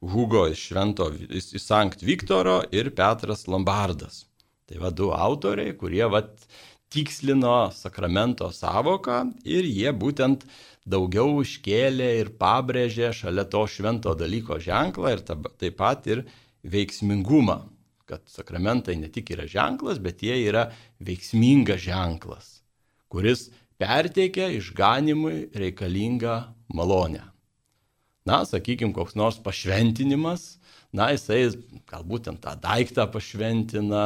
Hugo 0.02 0.48
iš 0.50 0.66
Švento 0.72 1.12
iš 1.30 1.54
Sankt 1.62 2.02
Viktoro 2.02 2.64
ir 2.72 2.90
Petras 2.90 3.46
Lombardas. 3.48 4.26
Tai 4.66 4.82
va 4.82 4.90
du 4.90 5.14
autoriai, 5.14 5.78
kurie 5.78 6.10
va 6.10 6.26
tikslino 6.90 7.70
sakramento 7.70 8.50
savoką 8.50 9.28
ir 9.46 9.70
jie 9.70 9.94
būtent 9.94 10.44
daugiau 10.90 11.42
iškėlė 11.46 12.12
ir 12.20 12.32
pabrėžė 12.42 13.14
šalia 13.16 13.46
to 13.46 13.66
švento 13.70 14.16
dalyko 14.18 14.58
ženklą 14.62 15.16
ir 15.16 15.26
taip 15.30 15.76
pat 15.78 16.08
ir 16.10 16.26
veiksmingumą 16.66 17.62
kad 18.10 18.26
sakramentai 18.26 18.98
ne 18.98 19.10
tik 19.14 19.30
yra 19.36 19.46
ženklas, 19.46 20.02
bet 20.02 20.24
jie 20.26 20.34
yra 20.48 20.70
veiksmingas 21.06 21.84
ženklas, 21.86 22.48
kuris 23.12 23.50
perteikia 23.80 24.50
išganimui 24.58 25.52
reikalingą 25.54 26.40
malonę. 26.74 27.22
Na, 28.26 28.42
sakykime, 28.46 28.94
koks 28.98 29.16
nors 29.18 29.38
pašventinimas, 29.46 30.58
na, 30.94 31.12
jisai 31.14 31.54
galbūt 31.90 32.28
ten 32.28 32.42
tą 32.42 32.56
daiktą 32.62 33.06
pašventina, 33.14 34.06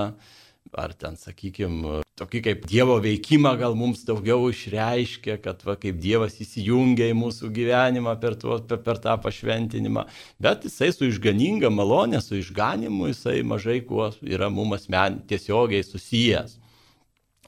ar 0.84 0.96
ten, 1.00 1.16
sakykime, 1.20 2.03
tokį 2.20 2.42
kaip 2.46 2.66
Dievo 2.70 3.00
veikimą 3.02 3.56
gal 3.58 3.76
mums 3.78 4.04
daugiau 4.06 4.50
išreiškia, 4.52 5.40
kad 5.42 5.64
va, 5.66 5.76
kaip 5.80 5.98
Dievas 6.02 6.38
įsijungia 6.44 7.10
į 7.10 7.18
mūsų 7.18 7.50
gyvenimą 7.56 8.14
per, 8.22 8.38
tuo, 8.40 8.60
per, 8.70 8.84
per 8.86 9.02
tą 9.02 9.16
pašventinimą, 9.24 10.06
bet 10.44 10.68
jisai 10.68 10.92
su 10.94 11.10
išganinga 11.10 11.72
malonė, 11.74 12.22
su 12.22 12.38
išganimu 12.38 13.10
jisai 13.10 13.40
mažai 13.48 13.80
kuo 13.88 14.12
yra 14.22 14.52
mums 14.54 14.84
asmen 14.84 15.24
tiesiogiai 15.30 15.86
susijęs. 15.88 16.60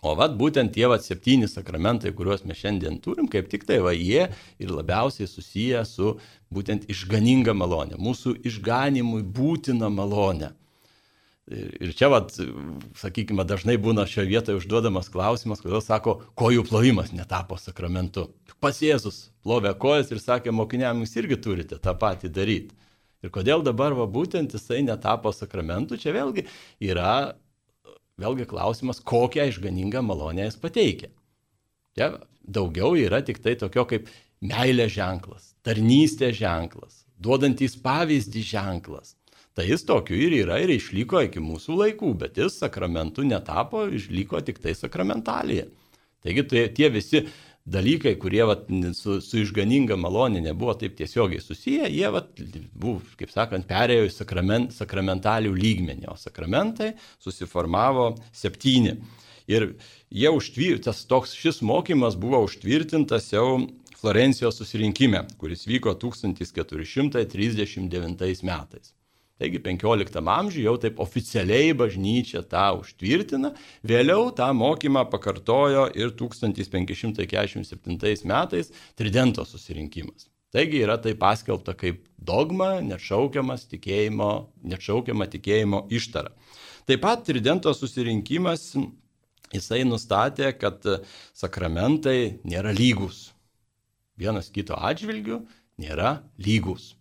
O 0.06 0.12
vad 0.18 0.36
būtent 0.38 0.70
tie 0.74 0.86
vat 0.90 1.02
septyni 1.02 1.48
sakramentai, 1.50 2.12
kuriuos 2.14 2.44
mes 2.46 2.60
šiandien 2.60 3.00
turim, 3.02 3.26
kaip 3.30 3.48
tik 3.50 3.64
tai 3.66 3.80
va 3.82 3.94
jie 3.96 4.28
ir 4.62 4.74
labiausiai 4.74 5.30
susiję 5.30 5.82
su 5.90 6.12
būtent 6.54 6.86
išganinga 6.94 7.56
malonė, 7.58 7.98
mūsų 7.98 8.36
išganimui 8.46 9.24
būtina 9.26 9.90
malonė. 9.90 10.52
Ir 11.46 11.92
čia, 11.94 12.08
vat, 12.10 12.32
sakykime, 12.98 13.44
dažnai 13.46 13.76
būna 13.78 14.08
šioje 14.10 14.32
vietoje 14.32 14.58
užduodamas 14.58 15.12
klausimas, 15.14 15.60
kodėl 15.62 15.84
sako, 15.86 16.16
kojų 16.34 16.64
plovimas 16.66 17.12
netapo 17.14 17.60
sakramentu. 17.62 18.32
Pas 18.64 18.80
Jėzus 18.82 19.28
plovė 19.46 19.76
kojas 19.78 20.10
ir 20.10 20.24
sakė, 20.24 20.50
mokiniams 20.50 21.06
jūs 21.06 21.20
irgi 21.22 21.38
turite 21.44 21.78
tą 21.78 21.94
patį 22.02 22.32
daryti. 22.34 22.74
Ir 23.22 23.30
kodėl 23.34 23.62
dabar 23.66 23.94
va, 23.94 24.08
būtent 24.10 24.56
jisai 24.58 24.82
netapo 24.88 25.30
sakramentu, 25.34 26.00
čia 26.02 26.16
vėlgi 26.16 26.48
yra 26.82 27.36
vėlgi 28.22 28.48
klausimas, 28.50 29.04
kokią 29.06 29.46
išganingą 29.52 30.02
malonę 30.06 30.48
jis 30.48 30.58
pateikia. 30.62 31.12
Čia 31.94 32.10
daugiau 32.42 32.96
yra 32.98 33.22
tik 33.26 33.44
tai 33.46 33.54
tokio 33.60 33.86
kaip 33.90 34.10
meilės 34.42 34.96
ženklas, 34.98 35.54
tarnystės 35.66 36.40
ženklas, 36.42 37.04
duodantis 37.22 37.78
pavyzdį 37.86 38.44
ženklas 38.50 39.14
Tai 39.56 39.64
jis 39.70 39.86
tokiu 39.88 40.18
ir 40.20 40.34
yra 40.42 40.58
ir 40.60 40.74
išliko 40.74 41.22
iki 41.24 41.40
mūsų 41.40 41.78
laikų, 41.80 42.10
bet 42.20 42.36
jis 42.42 42.58
sakramentų 42.60 43.24
netapo, 43.30 43.86
išliko 43.88 44.42
tik 44.44 44.58
tai 44.60 44.74
sakramentalija. 44.76 45.70
Taigi 46.26 46.44
tai, 46.50 46.64
tie 46.76 46.90
visi 46.92 47.22
dalykai, 47.66 48.16
kurie 48.20 48.44
vat, 48.50 48.66
su, 48.98 49.22
su 49.24 49.38
išganinga 49.42 49.96
malonė 49.98 50.42
nebuvo 50.44 50.74
taip 50.78 50.98
tiesiogiai 51.00 51.42
susiję, 51.42 51.88
jie, 51.88 52.10
vat, 52.14 52.28
buvo, 52.74 53.02
kaip 53.16 53.32
sakant, 53.32 53.66
perėjo 53.70 54.06
į 54.10 54.12
sakrament, 54.14 54.74
sakramentalių 54.76 55.54
lygmenį, 55.56 56.08
o 56.12 56.16
sakramentai 56.20 56.94
susiformavo 57.24 58.16
septyni. 58.36 58.94
Ir 59.48 59.76
jie 60.10 60.30
užtvirtas, 60.34 61.06
toks 61.08 61.34
šis 61.38 61.62
mokymas 61.66 62.16
buvo 62.20 62.44
užtvirtintas 62.44 63.32
jau 63.32 63.68
Florencijos 63.96 64.58
susirinkime, 64.60 65.26
kuris 65.40 65.68
vyko 65.70 65.94
1439 66.02 68.44
metais. 68.46 68.95
Taigi 69.36 69.60
15 69.60 70.16
amžiuje 70.32 70.64
jau 70.64 70.78
taip 70.80 70.96
oficialiai 71.04 71.74
bažnyčia 71.76 72.40
tą 72.48 72.80
užtvirtina, 72.80 73.52
vėliau 73.84 74.32
tą 74.36 74.54
mokymą 74.56 75.04
pakartojo 75.12 75.92
ir 75.92 76.16
1547 76.16 78.24
metais 78.32 78.72
Tridento 78.96 79.44
susirinkimas. 79.44 80.32
Taigi 80.56 80.80
yra 80.86 80.96
tai 81.04 81.20
paskelbta 81.20 81.76
kaip 81.76 82.08
dogma, 82.16 82.80
nešaukiamas 82.80 83.68
tikėjimo, 83.68 84.56
nešaukiama 84.64 85.28
tikėjimo 85.28 85.92
ištara. 85.92 86.32
Taip 86.88 87.04
pat 87.04 87.28
Tridento 87.28 87.76
susirinkimas 87.76 88.80
jisai 89.52 89.84
nustatė, 89.84 90.56
kad 90.56 90.80
sakramentai 91.36 92.40
nėra 92.48 92.72
lygus. 92.72 93.36
Vienas 94.16 94.48
kito 94.48 94.80
atžvilgių 94.80 95.44
nėra 95.84 96.24
lygus. 96.40 96.95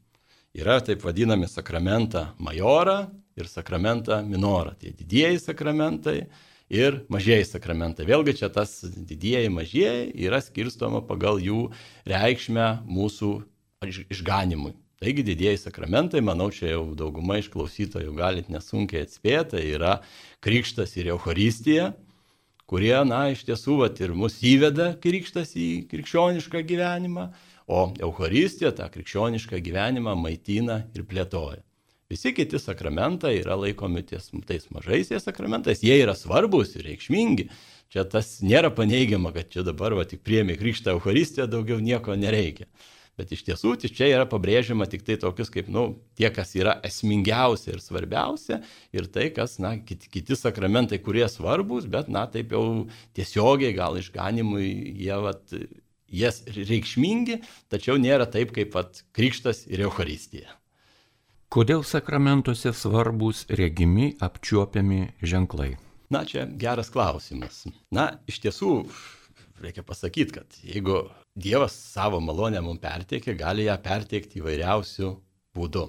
Yra 0.54 0.78
taip 0.84 1.02
vadinami 1.02 1.48
sakramentą 1.50 2.28
majorą 2.38 3.08
ir 3.34 3.48
sakramentą 3.50 4.20
minorą. 4.22 4.76
Tai 4.78 4.92
didieji 4.94 5.40
sakramentai 5.42 6.28
ir 6.70 7.00
mažieji 7.10 7.48
sakramentai. 7.48 8.06
Vėlgi 8.06 8.36
čia 8.38 8.52
tas 8.54 8.76
didieji 8.84 9.50
mažieji 9.50 10.12
yra 10.26 10.38
skirstoma 10.44 11.02
pagal 11.08 11.42
jų 11.42 11.66
reikšmę 12.06 12.68
mūsų 12.86 13.34
išganimui. 14.14 14.76
Taigi 15.02 15.24
didieji 15.26 15.58
sakramentai, 15.58 16.22
manau, 16.24 16.46
čia 16.54 16.70
jau 16.70 16.84
dauguma 16.96 17.40
iš 17.40 17.50
klausytojų 17.52 18.14
galit 18.16 18.46
nesunkiai 18.48 19.02
atspėti, 19.04 19.56
tai 19.56 19.64
yra 19.74 19.96
krikštas 20.44 20.94
ir 20.96 21.10
Euharistija, 21.12 21.90
kurie, 22.70 22.94
na, 23.04 23.26
iš 23.34 23.42
tiesų, 23.44 23.80
vat, 23.82 23.98
ir 24.00 24.14
mus 24.16 24.38
įveda 24.46 24.94
krikštas 25.02 25.52
į 25.58 25.66
krikščionišką 25.90 26.62
gyvenimą 26.70 27.26
o 27.66 27.86
Euharistija 28.00 28.72
tą 28.76 28.88
krikščionišką 28.92 29.60
gyvenimą 29.64 30.16
maitina 30.20 30.82
ir 30.94 31.06
plėtoja. 31.08 31.62
Visi 32.12 32.34
kiti 32.36 32.60
sakramentai 32.60 33.38
yra 33.40 33.56
laikomi 33.56 34.04
ties, 34.04 34.28
tais 34.46 34.66
mažaisiais 34.70 35.24
sakramentais, 35.24 35.80
jie 35.82 35.96
yra 36.02 36.12
svarbus 36.14 36.74
ir 36.76 36.84
reikšmingi. 36.90 37.48
Čia 37.92 38.04
tas 38.10 38.36
nėra 38.44 38.68
paneigiama, 38.74 39.32
kad 39.32 39.48
čia 39.52 39.64
dabar 39.64 39.94
va, 39.96 40.04
tik 40.08 40.20
priemi 40.26 40.56
krikštą 40.58 40.92
Euharistiją, 40.98 41.46
daugiau 41.48 41.80
nieko 41.80 42.16
nereikia. 42.18 42.68
Bet 43.14 43.30
iš 43.30 43.44
tiesų 43.46 43.76
tai 43.78 43.88
čia 43.94 44.08
yra 44.10 44.26
pabrėžiama 44.26 44.88
tik 44.90 45.04
tai 45.06 45.14
tokius 45.22 45.52
kaip, 45.54 45.68
nu, 45.70 45.84
tie, 46.18 46.26
kas 46.34 46.50
yra 46.58 46.74
esmingiausia 46.84 47.76
ir 47.76 47.82
svarbiausia, 47.82 48.58
ir 48.94 49.06
tai, 49.14 49.28
kas, 49.36 49.60
na, 49.62 49.76
kiti, 49.78 50.10
kiti 50.10 50.36
sakramentai, 50.36 50.98
kurie 51.02 51.24
svarbus, 51.30 51.86
bet, 51.90 52.10
na, 52.10 52.26
taip 52.30 52.52
jau 52.56 52.64
tiesiogiai 53.14 53.70
gal 53.76 54.00
išganimui 54.00 54.66
jie, 54.98 55.14
vat, 55.22 55.54
jas 56.08 56.42
reikšmingi, 56.46 57.40
tačiau 57.72 57.96
nėra 58.00 58.26
taip, 58.30 58.52
kaip, 58.56 58.74
vat, 58.76 59.02
krikštas 59.16 59.64
ir 59.70 59.84
Euharistija. 59.86 60.58
Kodėl 61.54 61.84
sakramentuose 61.86 62.72
svarbus 62.74 63.44
regimi 63.46 64.14
apčiuopiami 64.24 65.02
ženklai? 65.22 65.74
Na, 66.10 66.24
čia 66.26 66.48
geras 66.60 66.90
klausimas. 66.90 67.62
Na, 67.94 68.08
iš 68.30 68.40
tiesų, 68.42 68.72
reikia 69.62 69.84
pasakyti, 69.86 70.34
kad 70.34 70.58
jeigu 70.66 71.04
Dievas 71.34 71.74
savo 71.74 72.20
malonę 72.22 72.60
mums 72.62 72.82
perteikia, 72.82 73.34
gali 73.38 73.68
ją 73.68 73.74
perteikti 73.82 74.38
įvairiausių 74.38 75.08
būdų. 75.54 75.84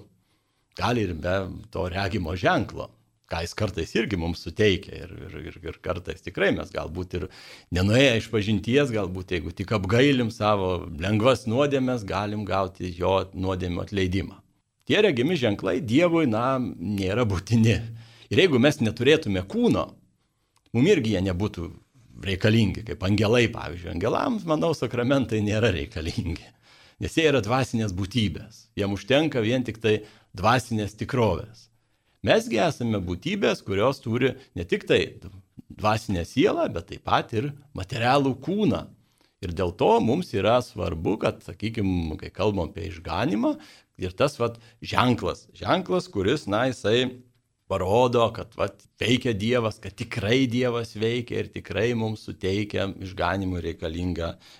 Gali 0.77 1.05
ir 1.05 1.13
be 1.21 1.35
to 1.71 1.85
regimo 1.91 2.33
ženklo, 2.37 2.89
ką 3.31 3.41
jis 3.41 3.55
kartais 3.57 3.93
irgi 3.97 4.19
mums 4.21 4.43
suteikia. 4.45 4.95
Ir, 5.05 5.13
ir, 5.27 5.35
ir, 5.49 5.59
ir 5.71 5.77
kartais 5.83 6.23
tikrai 6.25 6.51
mes 6.55 6.71
galbūt 6.73 7.17
ir 7.19 7.27
nenuėję 7.75 8.15
iš 8.21 8.29
pažinties, 8.33 8.93
galbūt 8.93 9.35
jeigu 9.35 9.53
tik 9.55 9.73
apgailim 9.77 10.31
savo 10.33 10.85
lengvas 11.01 11.45
nuodėmės, 11.49 12.05
galim 12.07 12.45
gauti 12.47 12.93
jo 12.97 13.23
nuodėmio 13.33 13.85
atleidimą. 13.85 14.41
Tie 14.85 14.99
regimi 15.01 15.37
ženklai 15.41 15.79
Dievui, 15.81 16.27
na, 16.29 16.59
nėra 16.61 17.25
būtini. 17.25 17.79
Ir 18.29 18.41
jeigu 18.43 18.61
mes 18.61 18.77
neturėtume 18.81 19.41
kūno, 19.49 19.87
mums 20.75 20.91
irgi 20.93 21.15
jie 21.15 21.23
nebūtų 21.25 21.69
reikalingi, 22.25 22.83
kaip 22.85 23.03
angelai, 23.05 23.47
pavyzdžiui. 23.53 23.95
Angelams, 23.95 24.45
manau, 24.47 24.73
sakramentai 24.77 25.41
nėra 25.45 25.71
reikalingi, 25.73 26.45
nes 27.01 27.17
jie 27.17 27.25
yra 27.31 27.41
dvasinės 27.43 27.95
būtybės. 27.97 28.67
Jiem 28.77 28.93
užtenka 28.93 29.41
vien 29.41 29.65
tik 29.65 29.81
tai 29.81 29.97
dvasinės 30.37 30.93
tikrovės. 30.99 31.69
Mesgi 32.25 32.57
esame 32.61 33.01
būtybės, 33.05 33.61
kurios 33.65 34.01
turi 34.01 34.33
ne 34.57 34.65
tik 34.65 34.87
tai 34.89 35.01
dvasinę 35.75 36.23
sielą, 36.25 36.67
bet 36.73 36.89
taip 36.91 37.03
pat 37.05 37.33
ir 37.37 37.51
materialų 37.77 38.35
kūną. 38.45 38.85
Ir 39.45 39.53
dėl 39.53 39.75
to 39.77 39.91
mums 40.01 40.31
yra 40.33 40.57
svarbu, 40.63 41.19
kad, 41.21 41.43
sakykime, 41.45 42.15
kai 42.17 42.31
kalbam 42.33 42.71
apie 42.71 42.87
išganimą, 42.89 43.55
ir 44.01 44.15
tas 44.17 44.39
vat, 44.39 44.57
ženklas, 44.81 45.45
ženklas, 45.53 46.07
kuris, 46.11 46.47
na, 46.49 46.65
jisai 46.71 47.21
parodo, 47.69 48.25
kad 48.33 48.53
vat, 48.57 48.81
veikia 49.01 49.33
Dievas, 49.37 49.77
kad 49.81 49.95
tikrai 49.97 50.45
Dievas 50.49 50.95
veikia 50.97 51.43
ir 51.43 51.51
tikrai 51.53 51.91
mums 51.97 52.25
suteikia 52.25 52.87
išganimui 53.05 53.61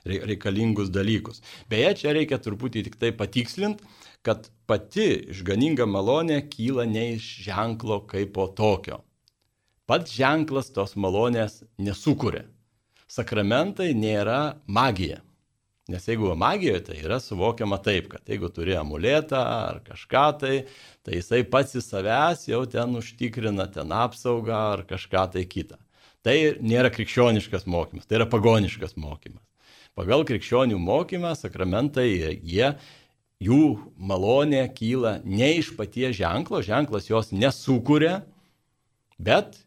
reikalingus 0.06 0.92
dalykus. 0.94 1.42
Beje, 1.72 1.94
čia 2.02 2.16
reikia 2.18 2.42
truputį 2.42 2.86
tik 2.90 3.00
tai 3.02 3.14
patikslinti, 3.16 3.86
kad 4.26 4.50
pati 4.66 5.08
išganinga 5.34 5.86
malonė 5.86 6.40
kyla 6.50 6.88
ne 6.90 7.12
iš 7.16 7.28
ženklo 7.46 8.02
kaip 8.10 8.34
po 8.38 8.48
tokio. 8.58 9.04
Pats 9.86 10.16
ženklas 10.18 10.72
tos 10.74 10.96
malonės 10.98 11.62
nesukuria. 11.78 12.48
Sakramentai 13.06 13.92
nėra 13.94 14.58
magija. 14.66 15.22
Nes 15.94 16.08
jeigu 16.10 16.32
magijoje 16.34 16.82
tai 16.88 16.96
yra 17.04 17.20
suvokiama 17.22 17.78
taip, 17.86 18.08
kad 18.10 18.26
jeigu 18.26 18.50
turi 18.50 18.74
amuletą 18.74 19.38
ar 19.38 19.84
kažką 19.86 20.24
tai, 20.42 20.56
tai 21.06 21.20
jisai 21.20 21.44
pats 21.46 21.78
į 21.78 21.84
savęs 21.86 22.48
jau 22.50 22.64
ten 22.66 22.98
užtikrina 22.98 23.68
ten 23.70 23.94
apsaugą 23.94 24.56
ar 24.72 24.82
kažką 24.90 25.28
tai 25.36 25.46
kitą. 25.46 25.78
Tai 26.26 26.34
nėra 26.66 26.90
krikščioniškas 26.90 27.68
mokymas, 27.70 28.10
tai 28.10 28.18
yra 28.18 28.26
pagoniškas 28.26 28.98
mokymas. 28.98 29.46
Pagal 29.96 30.26
krikščionių 30.26 30.82
mokymą 30.82 31.36
sakramentai 31.38 32.10
jie, 32.42 32.74
jų 33.46 33.92
malonė 33.98 34.64
kyla 34.76 35.20
ne 35.24 35.56
iš 35.60 35.74
paties 35.78 36.18
ženklo, 36.18 36.62
ženklas 36.66 37.10
jos 37.10 37.32
nesukuria, 37.36 38.24
bet 39.18 39.60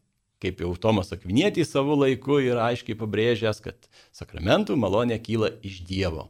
kaip 0.43 0.61
jau 0.63 0.75
Tomas 0.79 1.11
Akvinėtys 1.15 1.73
savo 1.73 1.97
laiku 1.99 2.39
yra 2.43 2.69
aiškiai 2.73 2.99
pabrėžęs, 2.99 3.63
kad 3.65 3.89
sakramentų 4.15 4.79
malonė 4.79 5.19
kyla 5.23 5.51
iš 5.67 5.81
Dievo. 5.89 6.29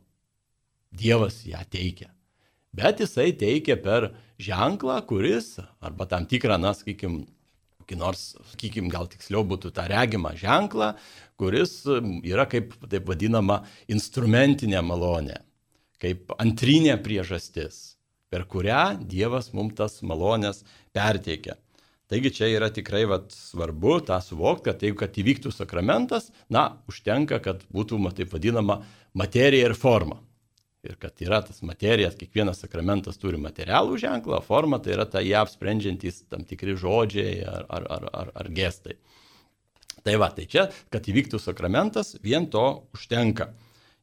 Dievas 0.88 1.42
ją 1.44 1.60
teikia. 1.68 2.08
Bet 2.72 3.00
jisai 3.02 3.32
teikia 3.36 3.76
per 3.80 4.12
ženklą, 4.40 5.00
kuris, 5.08 5.56
arba 5.84 6.06
tam 6.08 6.28
tikrą, 6.28 6.56
na, 6.60 6.72
sakykime, 6.76 7.26
kokį 7.82 7.98
nors, 8.00 8.22
sakykime, 8.52 8.90
gal 8.92 9.08
tiksliau 9.10 9.44
būtų 9.48 9.72
tą 9.76 9.86
regimą 9.90 10.34
ženklą, 10.38 10.92
kuris 11.40 11.82
yra 11.88 12.46
kaip 12.48 12.74
taip 12.88 13.08
vadinama 13.08 13.62
instrumentinė 13.90 14.82
malonė, 14.84 15.40
kaip 16.02 16.34
antrinė 16.38 16.96
priežastis, 17.02 17.96
per 18.30 18.44
kurią 18.50 18.98
Dievas 19.08 19.52
mums 19.56 19.76
tas 19.78 20.00
malonės 20.02 20.64
perteikia. 20.96 21.56
Taigi 22.08 22.30
čia 22.32 22.46
yra 22.48 22.70
tikrai 22.72 23.02
vat, 23.04 23.34
svarbu 23.36 23.98
tą 24.08 24.16
suvokti, 24.24 24.70
kad 24.70 24.84
jeigu 24.84 24.96
kad 25.02 25.18
įvyktų 25.20 25.52
sakramentas, 25.52 26.30
na, 26.48 26.78
užtenka, 26.88 27.36
kad 27.44 27.66
būtų, 27.74 28.00
taip 28.16 28.32
vadinama, 28.32 28.80
materija 29.12 29.68
ir 29.68 29.76
forma. 29.76 30.22
Ir 30.86 30.94
kad 30.96 31.20
yra 31.20 31.42
tas 31.44 31.60
materijas, 31.66 32.16
kiekvienas 32.16 32.62
sakramentas 32.62 33.18
turi 33.20 33.36
materialų 33.42 33.98
ženklą, 34.00 34.38
forma 34.46 34.78
tai 34.80 34.94
yra 34.94 35.04
tai 35.10 35.26
ją 35.26 35.42
apsprendžiantys 35.44 36.22
tam 36.30 36.46
tikri 36.48 36.78
žodžiai 36.78 37.42
ar, 37.44 37.66
ar, 37.68 37.88
ar, 37.98 38.08
ar, 38.22 38.32
ar 38.40 38.50
gestai. 38.56 38.96
Tai 40.06 40.14
va, 40.22 40.30
tai 40.32 40.46
čia, 40.48 40.68
kad 40.94 41.04
įvyktų 41.10 41.42
sakramentas, 41.42 42.14
vien 42.24 42.46
to 42.48 42.64
užtenka. 42.96 43.50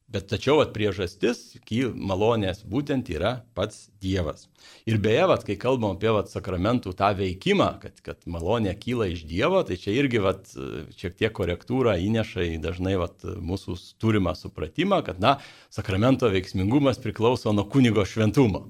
Bet 0.06 0.28
tačiau 0.30 0.60
at 0.62 0.70
priežastis 0.70 1.56
malonės 1.98 2.60
būtent 2.62 3.08
yra 3.10 3.40
pats 3.58 3.88
Dievas. 3.98 4.44
Ir 4.86 5.00
beje, 5.02 5.24
vat, 5.26 5.42
kai 5.42 5.56
kalbam 5.58 5.96
apie 5.96 6.12
vat, 6.14 6.30
sakramentų 6.30 6.92
tą 6.94 7.08
veikimą, 7.18 7.66
kad, 7.82 7.98
kad 8.06 8.22
malonė 8.30 8.76
kyla 8.78 9.08
iš 9.10 9.24
Dievo, 9.26 9.64
tai 9.66 9.74
čia 9.82 9.96
irgi 9.98 10.22
vat, 10.22 10.46
šiek 10.94 11.18
tiek 11.18 11.34
korektūrą 11.34 11.96
įneša 11.98 12.46
į 12.52 12.60
dažnai 12.62 12.94
vat, 13.02 13.26
mūsų 13.26 13.74
turimą 13.98 14.36
supratimą, 14.38 15.02
kad 15.08 15.18
na, 15.18 15.40
sakramento 15.74 16.30
veiksmingumas 16.30 17.02
priklauso 17.02 17.50
nuo 17.50 17.66
kunigo 17.66 18.06
šventumo. 18.06 18.68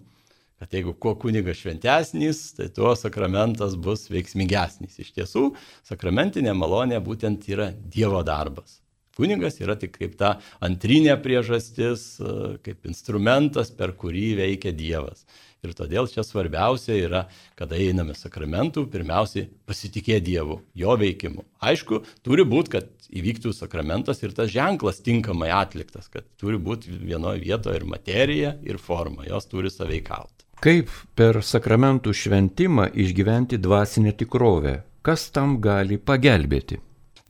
Kad 0.57 0.73
jeigu 0.73 0.97
kuo 0.97 1.13
kunigas 1.21 1.61
šventesnis, 1.61 2.47
tai 2.57 2.71
tuo 2.73 2.95
sakramentas 2.97 3.77
bus 3.77 4.07
veiksmingesnis. 4.09 4.97
Iš 5.05 5.13
tiesų, 5.19 5.51
sakramentinė 5.85 6.57
malonė 6.57 7.05
būtent 7.05 7.45
yra 7.53 7.75
Dievo 7.77 8.25
darbas. 8.25 8.81
Kunigas 9.17 9.61
yra 9.65 9.79
tik 9.81 9.97
kaip 9.97 10.17
ta 10.21 10.37
antrinė 10.61 11.17
priežastis, 11.25 12.07
e, 12.21 12.57
kaip 12.67 12.85
instrumentas, 12.89 13.73
per 13.73 13.95
kurį 13.97 14.35
veikia 14.43 14.75
Dievas. 14.77 15.25
Ir 15.65 15.73
todėl 15.75 16.07
čia 16.07 16.23
svarbiausia 16.23 16.95
yra, 17.01 17.23
kada 17.59 17.79
einame 17.81 18.15
sakramentų, 18.15 18.85
pirmiausiai 18.93 19.49
pasitikėti 19.67 20.29
Dievu, 20.29 20.61
jo 20.77 20.95
veikimu. 21.01 21.47
Aišku, 21.65 22.03
turi 22.27 22.45
būti, 22.47 22.75
kad 22.77 22.93
įvyktų 23.09 23.55
sakramentas 23.57 24.23
ir 24.23 24.37
tas 24.37 24.53
ženklas 24.53 25.01
tinkamai 25.07 25.49
atliktas, 25.55 26.11
kad 26.13 26.29
turi 26.39 26.61
būti 26.61 26.93
vienoje 26.93 27.41
vietoje 27.43 27.81
ir 27.81 27.89
materija, 27.89 28.57
ir 28.63 28.79
forma, 28.79 29.25
jos 29.27 29.49
turi 29.49 29.73
saveikauti. 29.73 30.45
Kaip 30.63 30.93
per 31.17 31.43
sakramentų 31.45 32.15
šventimą 32.17 32.91
išgyventi 32.97 33.59
dvasinę 33.61 34.15
tikrovę? 34.17 34.83
Kas 35.05 35.29
tam 35.33 35.59
gali 35.63 35.99
pagelbėti? 36.01 36.81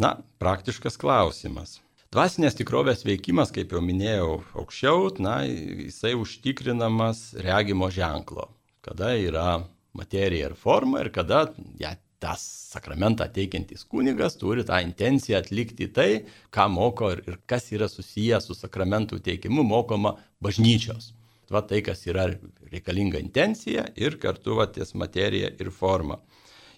Na, 0.03 0.17
praktiškas 0.43 0.99
klausimas. 1.01 1.79
Dvasinės 2.13 2.57
tikrovės 2.59 3.03
veikimas, 3.07 3.51
kaip 3.53 3.73
jau 3.73 3.81
minėjau 3.85 4.43
aukščiau, 4.61 5.09
na, 5.25 5.39
jisai 5.49 6.13
užtikrinamas 6.17 7.31
regimo 7.45 7.89
ženklo, 7.93 8.51
kada 8.85 9.15
yra 9.17 9.65
materija 9.97 10.51
ir 10.51 10.57
forma 10.61 11.01
ir 11.03 11.11
kada 11.15 11.47
ja, 11.81 11.95
tas 12.21 12.43
sakramentą 12.73 13.27
teikiantis 13.33 13.85
kunigas 13.89 14.39
turi 14.41 14.65
tą 14.69 14.79
intenciją 14.85 15.41
atlikti 15.41 15.89
tai, 15.93 16.11
ką 16.53 16.69
moko 16.73 17.11
ir, 17.15 17.23
ir 17.29 17.39
kas 17.49 17.69
yra 17.77 17.89
susijęs 17.93 18.49
su 18.49 18.57
sakramentų 18.57 19.21
teikimu 19.25 19.65
mokoma 19.67 20.17
bažnyčios. 20.45 21.13
Va 21.53 21.63
tai, 21.63 21.83
kas 21.87 22.03
yra 22.09 22.27
reikalinga 22.73 23.21
intencija 23.23 23.87
ir 23.97 24.17
kartu 24.23 24.57
va 24.59 24.67
ties 24.73 24.97
materija 24.99 25.53
ir 25.61 25.71
forma. 25.71 26.19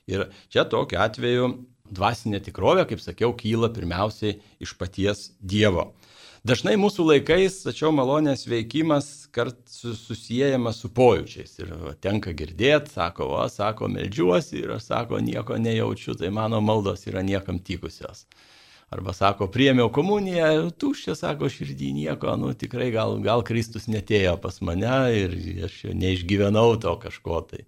Ir 0.08 0.26
čia 0.52 0.64
tokiu 0.68 1.00
atveju 1.00 1.48
dvasinė 1.94 2.40
tikrovė, 2.44 2.86
kaip 2.90 3.02
sakiau, 3.02 3.32
kyla 3.36 3.70
pirmiausiai 3.74 4.38
iš 4.62 4.74
paties 4.78 5.30
Dievo. 5.40 5.92
Dažnai 6.46 6.76
mūsų 6.78 7.04
laikais, 7.08 7.56
tačiau 7.64 7.90
malonės 7.92 8.46
veikimas 8.48 9.26
kart 9.34 9.58
susijęjamas 9.68 10.78
su 10.80 10.90
pojūčiais. 10.94 11.56
Ir 11.64 11.72
tenka 12.00 12.32
girdėti, 12.36 12.94
sako, 12.94 13.26
o, 13.34 13.42
sako, 13.50 13.90
melžiuosi 13.90 14.62
ir 14.62 14.76
aš 14.76 14.86
sako, 14.92 15.18
nieko 15.24 15.58
nejaučiu, 15.58 16.14
tai 16.16 16.30
mano 16.32 16.62
maldos 16.64 17.04
yra 17.10 17.24
niekam 17.26 17.58
tikusios. 17.58 18.24
Arba 18.88 19.12
sako, 19.12 19.50
priemiau 19.52 19.90
komuniją, 19.92 20.70
tuščia, 20.80 21.12
sako, 21.18 21.50
širdį 21.52 21.90
nieko, 21.92 22.32
nu 22.40 22.54
tikrai 22.56 22.86
gal, 22.94 23.18
gal 23.20 23.42
Kristus 23.44 23.84
netėjo 23.84 24.38
pas 24.40 24.62
mane 24.64 24.94
ir 25.12 25.34
aš 25.66 25.74
neišgyvenau 25.92 26.78
to 26.80 26.94
kažko 27.02 27.42
tai. 27.50 27.66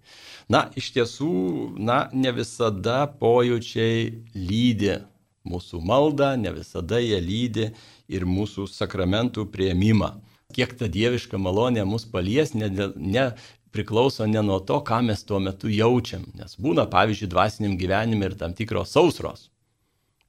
Na, 0.49 0.63
iš 0.73 0.89
tiesų, 0.95 1.29
na, 1.77 2.07
ne 2.09 2.33
visada 2.33 3.03
pojūčiai 3.21 4.09
lydi 4.33 4.97
mūsų 5.45 5.83
maldą, 5.85 6.33
ne 6.41 6.55
visada 6.57 6.97
jie 6.97 7.21
lydi 7.21 7.69
ir 8.09 8.25
mūsų 8.25 8.65
sakramentų 8.73 9.45
prieimimą. 9.53 10.15
kiek 10.51 10.73
ta 10.75 10.89
dieviška 10.91 11.37
malonė 11.37 11.85
mus 11.85 12.03
palies, 12.03 12.51
ne, 12.53 12.67
ne 12.95 13.29
priklauso 13.71 14.25
ne 14.27 14.41
nuo 14.43 14.59
to, 14.59 14.81
ką 14.83 14.99
mes 15.05 15.23
tuo 15.23 15.39
metu 15.39 15.69
jaučiam. 15.71 16.25
Nes 16.35 16.57
būna, 16.59 16.89
pavyzdžiui, 16.91 17.29
dvasiniam 17.31 17.77
gyvenime 17.79 18.27
ir 18.27 18.35
tam 18.35 18.57
tikros 18.57 18.91
sausros. 18.91 19.47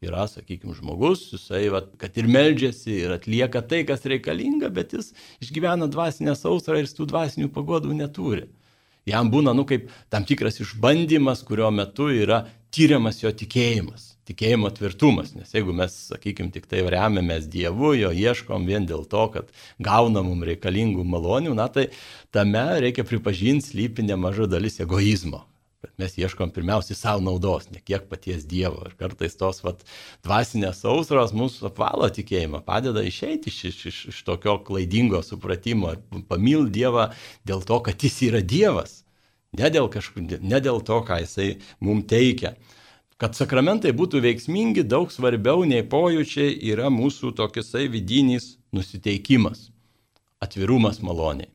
Yra, 0.02 0.26
sakykime, 0.30 0.74
žmogus, 0.74 1.28
jisai, 1.30 1.66
va, 1.70 1.84
kad 2.00 2.16
ir 2.18 2.26
meldžiasi, 2.30 2.96
ir 3.04 3.14
atlieka 3.14 3.62
tai, 3.70 3.84
kas 3.88 4.02
reikalinga, 4.10 4.72
bet 4.74 4.96
jis 4.96 5.12
išgyvena 5.44 5.86
dvasinę 5.92 6.34
sausrą 6.38 6.80
ir 6.80 6.90
tų 6.90 7.06
dvasinių 7.12 7.52
pagodų 7.54 7.94
neturi. 8.00 8.48
Jam 9.06 9.30
būna, 9.30 9.54
nu, 9.54 9.66
kaip 9.66 9.88
tam 10.10 10.26
tikras 10.26 10.60
išbandymas, 10.62 11.42
kurio 11.46 11.70
metu 11.74 12.10
yra 12.14 12.44
tyriamas 12.74 13.22
jo 13.22 13.30
tikėjimas 13.34 14.12
tikėjimo 14.28 14.70
tvirtumas, 14.74 15.32
nes 15.34 15.50
jeigu 15.54 15.74
mes, 15.76 15.94
sakykime, 16.12 16.52
tik 16.54 16.68
tai 16.70 16.84
remiamės 16.94 17.48
Dievu, 17.50 17.92
jo 17.98 18.12
ieškom 18.14 18.66
vien 18.68 18.86
dėl 18.86 19.04
to, 19.10 19.24
kad 19.34 19.50
gaunam 19.82 20.30
mums 20.30 20.46
reikalingų 20.46 21.04
malonių, 21.06 21.56
na 21.58 21.68
tai 21.72 21.88
tame 22.34 22.64
reikia 22.84 23.04
pripažinti 23.08 23.72
slypi 23.72 24.06
nemaža 24.06 24.48
dalis 24.50 24.78
egoizmo. 24.82 25.42
Bet 25.82 25.96
mes 25.98 26.12
ieškom 26.14 26.52
pirmiausiai 26.54 26.94
savo 26.94 27.24
naudos, 27.26 27.64
ne 27.74 27.80
kiek 27.82 28.04
paties 28.10 28.44
Dievo. 28.46 28.84
Ir 28.86 28.92
kartais 29.00 29.34
tos 29.38 29.64
vat, 29.64 29.80
dvasinės 30.22 30.84
sausros 30.84 31.32
mūsų 31.34 31.72
apvalo 31.72 32.06
tikėjimą, 32.14 32.60
padeda 32.66 33.02
išeiti 33.02 33.50
iš, 33.50 33.58
iš, 33.70 33.80
iš, 33.90 33.98
iš 34.12 34.20
tokio 34.28 34.60
klaidingo 34.62 35.24
supratimo 35.26 35.96
pamil 36.30 36.68
Dievą 36.70 37.08
dėl 37.48 37.64
to, 37.66 37.80
kad 37.82 37.98
Jis 37.98 38.20
yra 38.28 38.42
Dievas. 38.46 39.00
Ne 39.58 39.68
dėl, 39.74 39.90
kažku, 39.92 40.22
ne 40.22 40.60
dėl 40.62 40.78
to, 40.86 41.00
ką 41.08 41.18
Jisai 41.24 41.48
mums 41.82 42.06
teikia. 42.12 42.54
Kad 43.18 43.34
sakramentai 43.38 43.90
būtų 43.94 44.22
veiksmingi, 44.22 44.82
daug 44.86 45.10
svarbiau 45.14 45.66
nei 45.66 45.82
pojūčiai 45.86 46.56
yra 46.72 46.88
mūsų 46.90 47.34
tokisai 47.38 47.88
vidinis 47.90 48.56
nusiteikimas, 48.74 49.68
atvirumas 50.42 51.02
maloniai. 51.02 51.50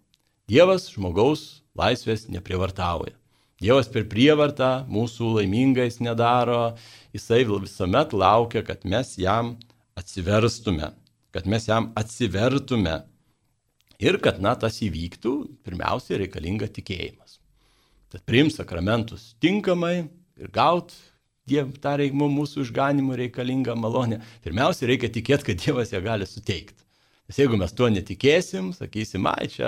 Dievas 0.47 0.91
žmogaus 0.93 1.63
laisvės 1.75 2.27
neprivartauja. 2.31 3.15
Dievas 3.57 3.89
per 3.89 4.05
prievartą 4.05 4.85
mūsų 4.91 5.31
laimingais 5.39 5.97
nedaro, 6.03 6.75
jisai 7.15 7.41
visuomet 7.47 8.13
laukia, 8.13 8.61
kad 8.61 8.85
mes 8.85 9.15
jam 9.17 9.55
atsiverstume, 9.97 10.91
kad 11.33 11.49
mes 11.49 11.65
jam 11.65 11.89
atsivertume 11.97 12.99
ir 13.97 14.19
kad, 14.21 14.37
na, 14.43 14.53
tas 14.53 14.77
įvyktų, 14.85 15.33
pirmiausia, 15.65 16.19
reikalinga 16.21 16.69
tikėjimas. 16.69 17.39
Tad 18.13 18.23
priims 18.29 18.59
sakramentus 18.61 19.33
tinkamai 19.41 20.05
ir 20.37 20.53
gaut 20.53 20.93
Diev, 21.47 21.69
tą 21.79 21.93
reikia 21.95 22.27
mūsų 22.27 22.65
išganimų 22.65 23.15
reikalingą 23.21 23.71
malonę. 23.79 24.17
Pirmiausia, 24.43 24.83
reikia 24.89 25.07
tikėti, 25.15 25.45
kad 25.47 25.61
Dievas 25.63 25.93
ją 25.93 26.01
gali 26.03 26.27
suteikti. 26.27 26.83
Nes 27.27 27.35
jeigu 27.41 27.57
mes 27.59 27.73
tuo 27.75 27.89
netikėsim, 27.91 28.69
sakysim, 28.71 29.25
ai 29.27 29.49
čia, 29.51 29.67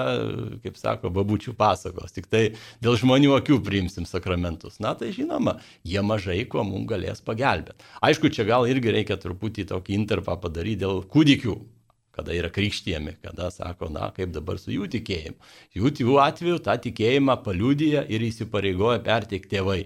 kaip 0.64 0.78
sako, 0.80 1.10
babučių 1.12 1.52
pasakos, 1.60 2.14
tik 2.16 2.30
tai 2.32 2.44
dėl 2.80 2.96
žmonių 3.02 3.34
akių 3.36 3.58
priimsim 3.66 4.06
sakramentus, 4.08 4.78
na 4.80 4.94
tai 4.96 5.10
žinoma, 5.12 5.58
jie 5.84 6.00
mažai 6.00 6.38
kuo 6.48 6.64
mums 6.64 6.88
galės 6.88 7.20
pagelbėti. 7.20 7.84
Aišku, 8.00 8.32
čia 8.32 8.46
gal 8.48 8.64
irgi 8.72 8.94
reikia 8.96 9.20
truputį 9.20 9.68
tokį 9.74 9.98
interpą 9.98 10.38
padaryti 10.40 10.86
dėl 10.86 11.04
kūdikių, 11.12 11.58
kada 12.16 12.38
yra 12.38 12.48
krikštijami, 12.56 13.18
kada 13.28 13.52
sako, 13.52 13.92
na, 13.92 14.08
kaip 14.16 14.32
dabar 14.32 14.56
su 14.60 14.72
jų 14.72 14.88
tikėjimu. 14.96 15.36
Jų 15.76 15.92
tėvų 16.00 16.16
atveju 16.24 16.64
tą 16.64 16.78
tikėjimą 16.88 17.42
paliudyja 17.44 18.06
ir 18.08 18.24
įsipareigoja 18.24 19.04
perteikti 19.04 19.58
tėvai. 19.58 19.82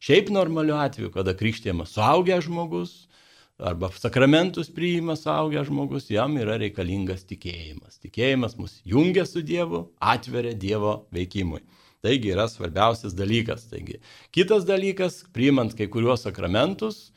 Šiaip 0.00 0.32
normaliu 0.32 0.78
atveju, 0.80 1.12
kada 1.12 1.36
krikštėjamas 1.36 1.92
suaugęs 1.92 2.48
žmogus 2.48 2.96
arba 3.62 3.90
sakramentus 3.96 4.70
priima 4.74 5.16
suaugęs 5.16 5.68
žmogus, 5.68 6.08
jam 6.10 6.36
yra 6.40 6.56
reikalingas 6.60 7.26
tikėjimas. 7.28 8.00
Tikėjimas 8.02 8.56
mus 8.58 8.80
jungia 8.88 9.26
su 9.28 9.42
Dievu, 9.46 9.86
atveria 10.00 10.54
Dievo 10.54 11.04
veikimui. 11.14 11.62
Taigi 12.00 12.32
yra 12.32 12.46
svarbiausias 12.48 13.14
dalykas. 13.16 13.66
Taigi, 13.68 14.00
kitas 14.32 14.64
dalykas, 14.68 15.22
priimant 15.34 15.74
kai 15.76 15.90
kuriuos 15.92 16.24
sakramentus, 16.24 17.10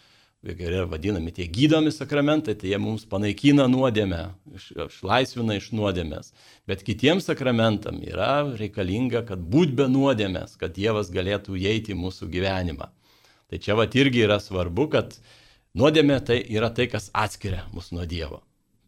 yra 0.43 0.83
vadinami 0.91 1.31
tie 1.31 1.47
gydomi 1.47 1.91
sakramentai, 1.91 2.57
tai 2.59 2.73
jie 2.73 2.79
mums 2.81 3.05
panaikina 3.07 3.69
nuodėmę, 3.71 4.23
išlaisvina 4.89 5.55
iš 5.55 5.69
nuodėmės. 5.71 6.33
Bet 6.67 6.83
kitiems 6.83 7.29
sakramentam 7.29 8.01
yra 8.03 8.43
reikalinga, 8.59 9.23
kad 9.29 9.39
būt 9.39 9.71
be 9.77 9.87
nuodėmės, 9.87 10.57
kad 10.59 10.75
Dievas 10.75 11.13
galėtų 11.15 11.55
įeiti 11.55 11.95
į 11.95 12.01
mūsų 12.03 12.27
gyvenimą. 12.33 12.89
Tai 13.47 13.61
čia 13.63 13.77
va 13.79 13.87
irgi 13.87 14.25
yra 14.25 14.41
svarbu, 14.43 14.89
kad 14.91 15.15
nuodėmė 15.79 16.19
tai 16.25 16.39
yra 16.53 16.69
tai, 16.73 16.87
kas 16.91 17.09
atskiria 17.13 17.65
mus 17.73 17.91
nuo 17.95 18.05
Dievo. 18.09 18.41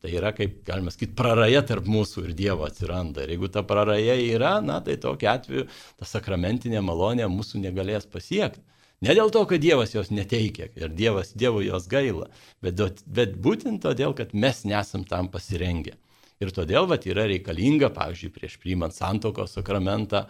Tai 0.06 0.12
yra, 0.13 0.30
kaip 0.38 0.60
galima 0.67 0.91
sakyti, 0.93 1.15
praraja 1.17 1.63
tarp 1.65 1.88
mūsų 1.89 2.28
ir 2.28 2.34
Dievo 2.38 2.67
atsiranda. 2.67 3.24
Ir 3.26 3.34
jeigu 3.34 3.50
ta 3.50 3.63
praraja 3.65 4.13
yra, 4.21 4.60
na 4.62 4.78
tai 4.86 5.00
tokiu 5.02 5.32
atveju 5.32 5.65
ta 5.98 6.06
sakramentinė 6.06 6.84
malonė 6.86 7.26
mūsų 7.32 7.63
negalės 7.63 8.06
pasiekti. 8.06 8.62
Ne 9.02 9.15
dėl 9.17 9.32
to, 9.34 9.41
kad 9.50 9.62
Dievas 9.62 9.95
jos 9.95 10.12
neteikia 10.13 10.69
ir 10.78 10.93
Dievas 10.93 11.34
Dievo 11.36 11.63
jos 11.65 11.88
gaila, 11.91 12.30
bet, 12.63 13.02
bet 13.06 13.34
būtent 13.41 13.82
todėl, 13.84 14.13
kad 14.17 14.32
mes 14.38 14.63
nesam 14.65 15.04
tam 15.10 15.28
pasirengę. 15.34 15.98
Ir 16.43 16.52
todėl 16.56 16.88
vat, 16.91 17.08
yra 17.08 17.26
reikalinga, 17.30 17.89
pavyzdžiui, 17.95 18.32
prieš 18.36 18.60
priimant 18.62 18.95
santokos 18.95 19.56
sakramentą, 19.56 20.26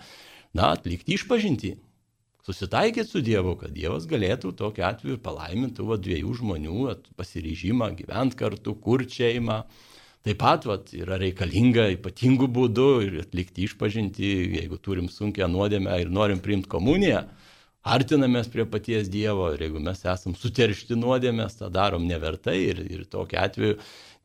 na, 0.56 0.72
atlikti 0.72 1.18
išpažinti. 1.18 1.76
Susitaikyti 2.46 3.10
su 3.10 3.24
Dievu, 3.26 3.56
kad 3.58 3.74
Dievas 3.74 4.06
galėtų 4.06 4.52
tokiu 4.58 4.86
atveju 4.86 5.18
palaimintų 5.26 5.88
va, 5.90 5.98
dviejų 5.98 6.36
žmonių 6.42 6.76
vat, 6.92 7.08
pasiryžimą 7.18 7.90
gyventi 7.98 8.38
kartu, 8.38 8.76
kurti 8.78 9.24
šeimą. 9.24 9.64
Taip 10.26 10.40
pat 10.42 10.68
vat, 10.70 10.94
yra 10.94 11.18
reikalinga 11.22 11.88
ypatingų 11.96 12.50
būdų 12.54 12.90
ir 13.08 13.18
atlikti 13.24 13.66
išpažinti, 13.66 14.30
jeigu 14.60 14.78
turim 14.78 15.10
sunkę 15.10 15.48
nuodėmę 15.50 15.98
ir 16.02 16.14
norim 16.14 16.42
priimti 16.42 16.70
komuniją 16.70 17.26
artinamės 17.86 18.50
prie 18.50 18.66
paties 18.66 19.10
Dievo 19.14 19.52
ir 19.54 19.62
jeigu 19.68 19.82
mes 19.84 20.02
esam 20.10 20.34
suteršti 20.38 20.98
nuodėmės, 20.98 21.60
tą 21.60 21.70
darom 21.74 22.08
nevertai 22.10 22.58
ir, 22.72 22.82
ir 22.82 23.06
tokiu 23.06 23.40
atveju 23.42 23.78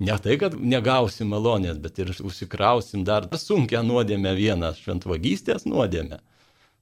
ne 0.06 0.16
tai, 0.24 0.36
kad 0.40 0.56
negausim 0.56 1.28
malonės, 1.32 1.76
bet 1.80 2.00
ir 2.00 2.12
užsikrausim 2.24 3.04
dar 3.04 3.28
sunkę 3.36 3.82
nuodėmę 3.84 4.32
vieną 4.38 4.72
šventvagystės 4.80 5.68
nuodėmę. 5.68 6.22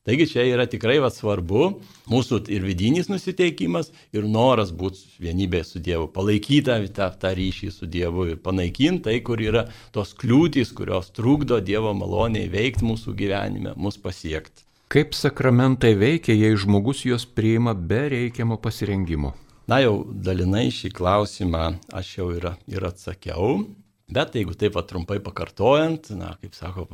Taigi 0.08 0.24
čia 0.24 0.46
yra 0.48 0.64
tikrai 0.64 0.94
va, 1.04 1.10
svarbu 1.12 1.66
mūsų 2.08 2.38
ir 2.48 2.62
vidinis 2.64 3.10
nusiteikimas, 3.12 3.90
ir 4.16 4.24
noras 4.24 4.70
būti 4.72 5.02
vienybėje 5.20 5.66
su 5.68 5.82
Dievu, 5.84 6.06
palaikyti 6.14 6.88
tą, 6.96 7.10
tą 7.12 7.32
ryšį 7.36 7.68
su 7.74 7.84
Dievu 7.84 8.24
ir 8.30 8.38
panaikinti 8.40 9.04
tai, 9.04 9.18
kur 9.20 9.42
yra 9.44 9.66
tos 9.92 10.14
kliūtys, 10.16 10.72
kurios 10.72 11.12
trukdo 11.12 11.58
Dievo 11.60 11.92
maloniai 11.92 12.48
veikti 12.48 12.88
mūsų 12.88 13.12
gyvenime, 13.18 13.74
mus 13.76 14.00
pasiekti. 14.00 14.64
Kaip 14.88 15.12
sakramentai 15.12 15.92
veikia, 16.00 16.32
jei 16.32 16.56
žmogus 16.56 17.04
juos 17.04 17.28
priima 17.28 17.76
be 17.76 18.06
reikiamo 18.08 18.56
pasirengimo? 18.64 19.34
Na 19.68 19.82
jau 19.84 20.06
dalinai 20.08 20.70
šį 20.72 20.94
klausimą 20.96 21.66
aš 21.92 22.14
jau 22.16 22.30
ir, 22.32 22.48
ir 22.64 22.88
atsakiau, 22.88 23.66
bet 24.08 24.36
jeigu 24.36 24.54
taip 24.56 24.72
pat 24.76 24.88
trumpai 24.88 25.18
pakartojant, 25.20 26.08
na, 26.16 26.30
kaip 26.40 26.54
sako, 26.56 26.86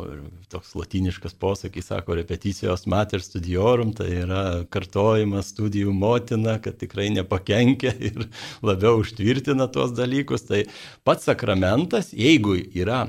toks 0.51 0.73
latiniškas 0.75 1.37
posakis, 1.39 1.87
sako, 1.93 2.17
repeticijos 2.19 2.89
mater 2.91 3.23
studiorum, 3.23 3.93
tai 3.95 4.09
yra 4.25 4.43
kartojimas 4.75 5.53
studijų 5.55 5.95
motina, 5.95 6.57
kad 6.63 6.79
tikrai 6.81 7.13
nepakenkia 7.15 7.95
ir 8.11 8.27
labiau 8.67 8.99
užtvirtina 9.03 9.69
tuos 9.71 9.95
dalykus, 9.95 10.47
tai 10.51 10.65
pats 11.07 11.31
sakramentas, 11.31 12.11
jeigu 12.11 12.57
yra 12.75 13.07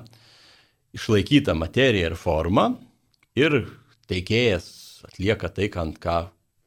išlaikyta 0.96 1.58
materija 1.58 2.12
ir 2.12 2.20
forma 2.20 2.70
ir 3.36 3.64
teikėjas 4.08 4.70
atlieka 5.10 5.50
tai, 5.50 5.72
ką, 5.74 5.90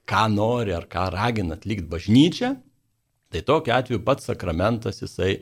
ką 0.09 0.27
nori 0.35 0.74
ar 0.74 0.90
ką 0.90 1.07
ragina 1.14 1.55
atlikti 1.55 1.87
bažnyčia, 1.87 2.57
tai 3.31 3.46
tokiu 3.46 3.79
atveju 3.79 4.03
pats 4.03 4.27
sakramentas 4.27 5.03
jisai 5.05 5.38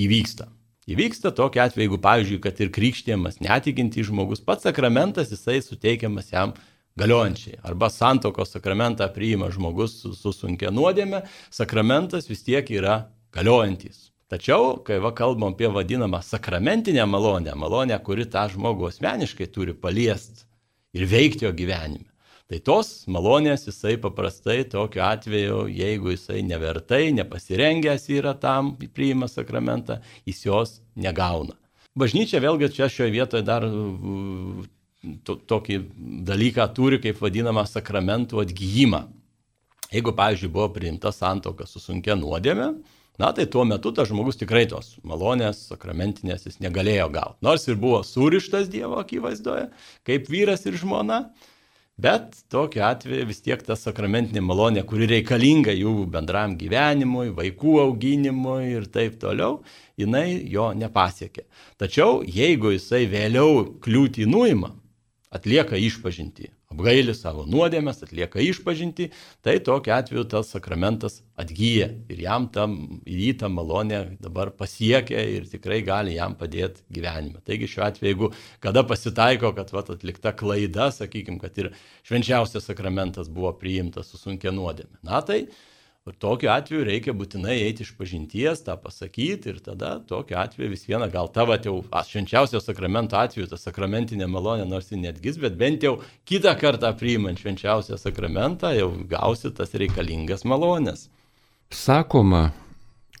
įvyksta. 0.00 0.46
Įvyksta 0.90 1.30
tokiu 1.30 1.62
atveju, 1.62 1.84
jeigu, 1.86 1.98
pavyzdžiui, 2.02 2.40
kad 2.42 2.58
ir 2.58 2.70
krikštėjimas 2.74 3.38
netikinti 3.44 4.02
žmogus, 4.02 4.42
pats 4.42 4.66
sakramentas 4.66 5.30
jisai 5.30 5.60
suteikiamas 5.62 6.32
jam 6.32 6.56
galiojančiai. 6.98 7.60
Arba 7.62 7.86
santokos 7.92 8.50
sakramentą 8.56 9.06
priima 9.14 9.50
žmogus 9.54 10.00
su, 10.02 10.10
su 10.18 10.34
sunkia 10.34 10.72
nuodėme, 10.74 11.22
sakramentas 11.54 12.26
vis 12.30 12.42
tiek 12.42 12.66
yra 12.74 13.04
galiojantis. 13.34 14.10
Tačiau, 14.32 14.78
kai 14.82 14.98
va 15.04 15.12
kalbam 15.14 15.52
apie 15.52 15.68
vadinamą 15.70 16.22
sakramentinę 16.24 17.04
malonę, 17.06 17.54
malonę, 17.54 17.98
kuri 18.02 18.26
tą 18.26 18.48
žmogų 18.50 18.88
asmeniškai 18.88 19.50
turi 19.54 19.76
paliesti, 19.76 20.48
ir 20.96 21.06
veikti 21.08 21.46
jo 21.46 21.52
gyvenime. 21.56 22.11
Tai 22.52 22.58
tos 22.60 22.88
malonės 23.08 23.62
jisai 23.64 23.94
paprastai 23.96 24.58
tokiu 24.68 25.00
atveju, 25.06 25.62
jeigu 25.72 26.10
jisai 26.12 26.42
nevertai, 26.44 27.06
nepasirengęs 27.16 28.04
yra 28.12 28.34
tam, 28.36 28.74
priima 28.92 29.24
sakramentą, 29.24 30.02
jis 30.28 30.42
jos 30.44 30.74
negauna. 30.92 31.56
Bažnyčia 31.96 32.42
vėlgi 32.44 32.68
čia 32.76 32.90
šioje 32.92 33.14
vietoje 33.14 33.46
dar 33.48 33.64
to, 35.24 35.38
tokį 35.48 35.78
dalyką 36.28 36.68
turi, 36.76 37.00
kaip 37.00 37.24
vadinamą 37.24 37.64
sakramentų 37.70 38.44
atgyjimą. 38.44 39.06
Jeigu, 39.92 40.12
pavyzdžiui, 40.20 40.52
buvo 40.52 40.68
priimta 40.76 41.08
santoka 41.12 41.64
su 41.68 41.80
sunkia 41.80 42.18
nuodėme, 42.20 42.74
Na 43.20 43.28
tai 43.36 43.44
tuo 43.46 43.64
metu 43.68 43.90
tas 43.92 44.08
žmogus 44.08 44.38
tikrai 44.40 44.64
tos 44.66 44.94
malonės 45.04 45.66
sakramentinės 45.68 46.46
jis 46.46 46.56
negalėjo 46.64 47.10
gauti. 47.12 47.36
Nors 47.44 47.66
ir 47.68 47.76
buvo 47.76 48.00
surištas 48.08 48.70
Dievo 48.72 48.96
akivaizdoje, 49.02 49.66
kaip 50.08 50.30
vyras 50.32 50.64
ir 50.64 50.78
žmona, 50.80 51.18
bet 51.98 52.44
tokiu 52.50 52.84
atveju 52.86 53.26
vis 53.28 53.42
tiek 53.44 53.62
ta 53.66 53.76
sakramentinė 53.76 54.42
malonė, 54.44 54.84
kuri 54.88 55.08
reikalinga 55.10 55.74
jų 55.76 56.06
bendram 56.12 56.56
gyvenimui, 56.60 57.30
vaikų 57.36 57.78
auginimui 57.86 58.72
ir 58.72 58.88
taip 58.92 59.18
toliau, 59.22 59.60
jinai 60.00 60.42
jo 60.50 60.72
nepasiekė. 60.76 61.44
Tačiau 61.80 62.22
jeigu 62.26 62.74
jisai 62.76 63.04
vėliau 63.10 63.66
kliūtį 63.84 64.26
nuima, 64.30 64.72
atlieka 65.32 65.78
išpažinti, 65.80 66.50
apgaili 66.72 67.14
savo 67.16 67.44
nuodėmės, 67.48 68.02
atlieka 68.04 68.42
išpažinti, 68.42 69.10
tai 69.44 69.58
tokiu 69.64 69.94
atveju 69.96 70.24
tas 70.32 70.52
sakramentas 70.54 71.20
atgyja 71.38 71.88
ir 72.12 72.22
jam 72.24 72.48
tam, 72.52 72.76
jį 73.08 73.32
tą 73.40 73.50
malonę 73.52 74.02
dabar 74.22 74.52
pasiekia 74.56 75.22
ir 75.36 75.48
tikrai 75.50 75.80
gali 75.86 76.16
jam 76.18 76.36
padėti 76.38 76.84
gyvenime. 76.92 77.40
Taigi 77.46 77.70
šiuo 77.70 77.86
atveju, 77.88 78.10
jeigu 78.10 78.30
kada 78.64 78.84
pasitaiko, 78.88 79.52
kad 79.56 79.72
vat, 79.74 79.92
atlikta 79.94 80.34
klaida, 80.36 80.90
sakykime, 80.94 81.40
kad 81.42 81.58
ir 81.62 81.72
švenčiausias 82.08 82.68
sakramentas 82.68 83.30
buvo 83.32 83.52
priimtas 83.58 84.12
su 84.12 84.20
sunkia 84.20 84.54
nuodėmė, 84.54 85.02
na 85.06 85.22
tai 85.26 85.44
Ir 86.02 86.16
tokiu 86.18 86.48
atveju 86.50 86.82
reikia 86.82 87.12
būtinai 87.14 87.60
eiti 87.62 87.84
iš 87.84 87.92
pažinties, 87.94 88.64
tą 88.66 88.74
pasakyti 88.84 89.52
ir 89.52 89.60
tada 89.62 89.92
tokiu 90.08 90.34
atveju 90.40 90.72
vis 90.72 90.82
viena 90.88 91.06
gal 91.12 91.30
tavo 91.30 91.54
jau 91.54 91.76
švenčiausio 92.08 92.58
sakramento 92.58 93.14
atveju, 93.20 93.46
ta 93.52 93.58
sakramentinė 93.60 94.26
malonė 94.26 94.66
nors 94.66 94.90
ir 94.90 94.98
netgis, 94.98 95.38
bet 95.38 95.54
bent 95.60 95.86
jau 95.86 95.94
kitą 96.26 96.56
kartą 96.58 96.90
priimant 96.98 97.38
švenčiausią 97.38 98.00
sakramentą 98.02 98.74
jau 98.74 98.90
gausi 99.14 99.54
tas 99.54 99.78
reikalingas 99.78 100.42
malonės. 100.42 101.06
Sakoma, 101.70 102.48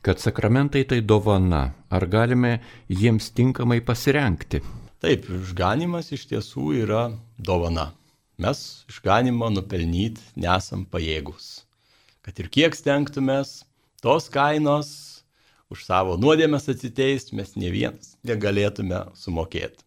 kad 0.02 0.18
sakramentai 0.18 0.82
tai 0.82 1.04
dovana. 1.06 1.64
Ar 1.86 2.10
galime 2.10 2.56
jiems 2.90 3.30
tinkamai 3.30 3.78
pasirenkti? 3.86 4.58
Taip, 4.98 5.30
išganimas 5.30 6.10
iš 6.18 6.26
tiesų 6.34 6.72
yra 6.82 7.10
dovana. 7.38 7.92
Mes 8.42 8.70
išganimo 8.90 9.54
nupelnyti 9.54 10.32
nesam 10.34 10.82
pajėgus 10.82 11.60
kad 12.22 12.38
ir 12.38 12.48
kiek 12.52 12.76
stengtumės, 12.78 13.62
tos 14.02 14.28
kainos 14.32 14.90
už 15.72 15.86
savo 15.86 16.18
nuodėmės 16.20 16.68
atsiteisti 16.70 17.36
mes 17.38 17.56
ne 17.56 17.72
vienas 17.72 18.14
negalėtume 18.26 19.08
sumokėti. 19.18 19.82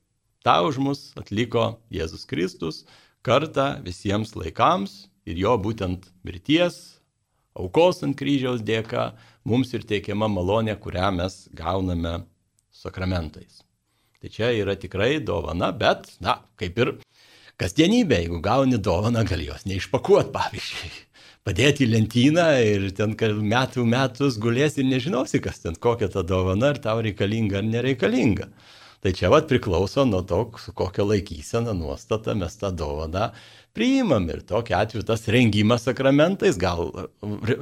Ta 0.46 0.60
už 0.66 0.78
mus 0.82 1.02
atliko 1.18 1.80
Jėzus 1.94 2.28
Kristus 2.30 2.84
kartą 3.26 3.80
visiems 3.86 4.36
laikams 4.38 5.08
ir 5.26 5.40
jo 5.42 5.56
būtent 5.62 6.06
mirties, 6.28 7.00
aukos 7.58 8.04
ant 8.06 8.18
kryžiaus 8.20 8.62
dėka 8.66 9.14
mums 9.48 9.74
ir 9.74 9.88
teikiama 9.88 10.30
malonė, 10.30 10.76
kurią 10.78 11.10
mes 11.16 11.46
gauname 11.56 12.20
sakramentais. 12.76 13.64
Tai 14.22 14.30
čia 14.34 14.52
yra 14.58 14.76
tikrai 14.78 15.18
dovana, 15.24 15.72
bet, 15.74 16.12
na, 16.22 16.40
kaip 16.60 16.78
ir 16.82 16.94
kasdienybė, 17.62 18.24
jeigu 18.26 18.42
gauni 18.44 18.82
dovaną, 18.82 19.26
gali 19.26 19.50
jos 19.50 19.66
neišpakuoti, 19.70 20.34
pavyzdžiui 20.36 21.05
padėti 21.46 21.86
į 21.86 21.92
lentyną 21.92 22.46
ir 22.66 22.88
ten 22.98 23.14
metų 23.54 23.86
metus 23.86 24.40
gulės 24.42 24.80
ir 24.82 24.88
nežinosi, 24.90 25.42
kas 25.46 25.62
ten 25.62 25.76
kokia 25.78 26.10
ta 26.10 26.24
dovana, 26.26 26.74
ar 26.74 26.82
tau 26.82 27.04
reikalinga 27.06 27.60
ar 27.62 27.68
nereikalinga. 27.70 28.50
Tai 29.06 29.12
čia 29.14 29.30
vat 29.30 29.46
priklauso 29.46 30.08
nuo 30.10 30.24
to, 30.26 30.40
su 30.58 30.74
kokia 30.74 31.06
laikysena 31.06 31.76
nuostata 31.78 32.34
mes 32.34 32.58
tą 32.58 32.72
dovaną 32.74 33.30
priimam 33.76 34.30
ir 34.32 34.40
tokia 34.48 34.80
atveju 34.86 35.04
tas 35.06 35.26
rengimas 35.32 35.84
sakramentais, 35.84 36.58
gal 36.58 36.88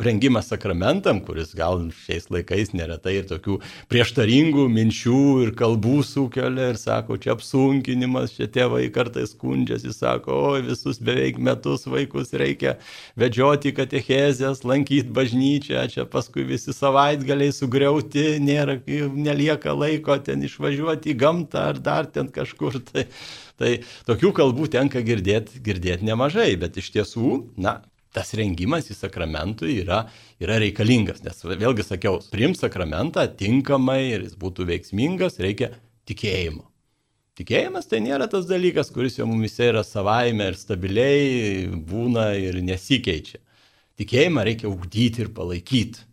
rengimas 0.06 0.52
sakramentam, 0.52 1.20
kuris 1.26 1.54
gal 1.58 1.82
šiais 2.04 2.30
laikais 2.34 2.74
neretai 2.78 3.16
ir 3.20 3.28
tokių 3.32 3.58
prieštaringų 3.92 4.68
minčių 4.74 5.22
ir 5.48 5.54
kalbų 5.58 5.96
sukelia 6.06 6.70
ir 6.74 6.80
sako, 6.82 7.18
čia 7.22 7.34
apsunkinimas, 7.34 8.36
čia 8.38 8.48
tėvai 8.54 8.86
kartais 8.94 9.34
skundžiasi, 9.34 9.94
sako, 9.96 10.38
o 10.38 10.52
visus 10.62 11.02
beveik 11.02 11.40
metus 11.42 11.88
vaikus 11.90 12.36
reikia 12.38 12.76
vedžioti 13.20 13.74
katechezės, 13.78 14.62
lankyti 14.70 15.10
bažnyčią, 15.14 15.88
čia 15.94 16.06
paskui 16.10 16.46
visi 16.50 16.76
savaitgaliai 16.78 17.54
sugriauti, 17.56 18.38
nėra, 18.44 18.78
nelieka 18.86 19.74
laiko 19.74 20.20
ten 20.22 20.46
išvažiuoti 20.46 21.16
į 21.16 21.20
gamtą 21.26 21.70
ar 21.74 21.82
dar 21.82 22.12
ten 22.14 22.30
kažkur. 22.34 22.78
Tai, 22.94 23.08
Tai 23.64 23.70
tokių 24.08 24.32
kalbų 24.34 24.68
tenka 24.74 25.02
girdėti 25.06 25.62
girdėt 25.64 26.03
nemažai, 26.06 26.52
bet 26.60 26.78
iš 26.80 26.92
tiesų, 26.96 27.32
na, 27.62 27.80
tas 28.14 28.34
rengimas 28.38 28.90
į 28.94 28.98
sakramentui 28.98 29.80
yra, 29.82 30.04
yra 30.42 30.60
reikalingas, 30.62 31.24
nes 31.26 31.42
vėlgi 31.44 31.86
sakiau, 31.88 32.20
priimti 32.32 32.62
sakramentą 32.62 33.26
tinkamai 33.40 34.02
ir 34.12 34.28
jis 34.28 34.38
būtų 34.40 34.68
veiksmingas, 34.70 35.40
reikia 35.42 35.74
tikėjimo. 36.10 36.68
Tikėjimas 37.34 37.88
tai 37.90 38.04
nėra 38.06 38.28
tas 38.30 38.46
dalykas, 38.46 38.92
kuris 38.94 39.18
jau 39.18 39.26
mumise 39.26 39.66
yra 39.72 39.82
savaime 39.82 40.52
ir 40.52 40.58
stabiliai 40.60 41.66
būna 41.74 42.28
ir 42.38 42.60
nesikeičia. 42.62 43.40
Tikėjimą 43.98 44.44
reikia 44.46 44.70
ugdyti 44.70 45.24
ir 45.26 45.32
palaikyti. 45.34 46.06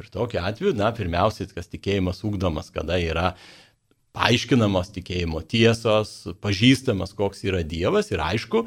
Ir 0.00 0.08
tokiu 0.10 0.40
atveju, 0.40 0.72
na, 0.74 0.88
pirmiausiai, 0.96 1.50
kas 1.52 1.68
tikėjimas 1.70 2.24
ugdomas, 2.26 2.72
kada 2.74 2.96
yra 2.98 3.34
paaiškinamos 4.16 4.90
tikėjimo 4.94 5.42
tiesos, 5.50 6.16
pažįstamas, 6.42 7.12
koks 7.18 7.44
yra 7.46 7.60
Dievas 7.66 8.10
ir 8.14 8.22
aišku, 8.24 8.64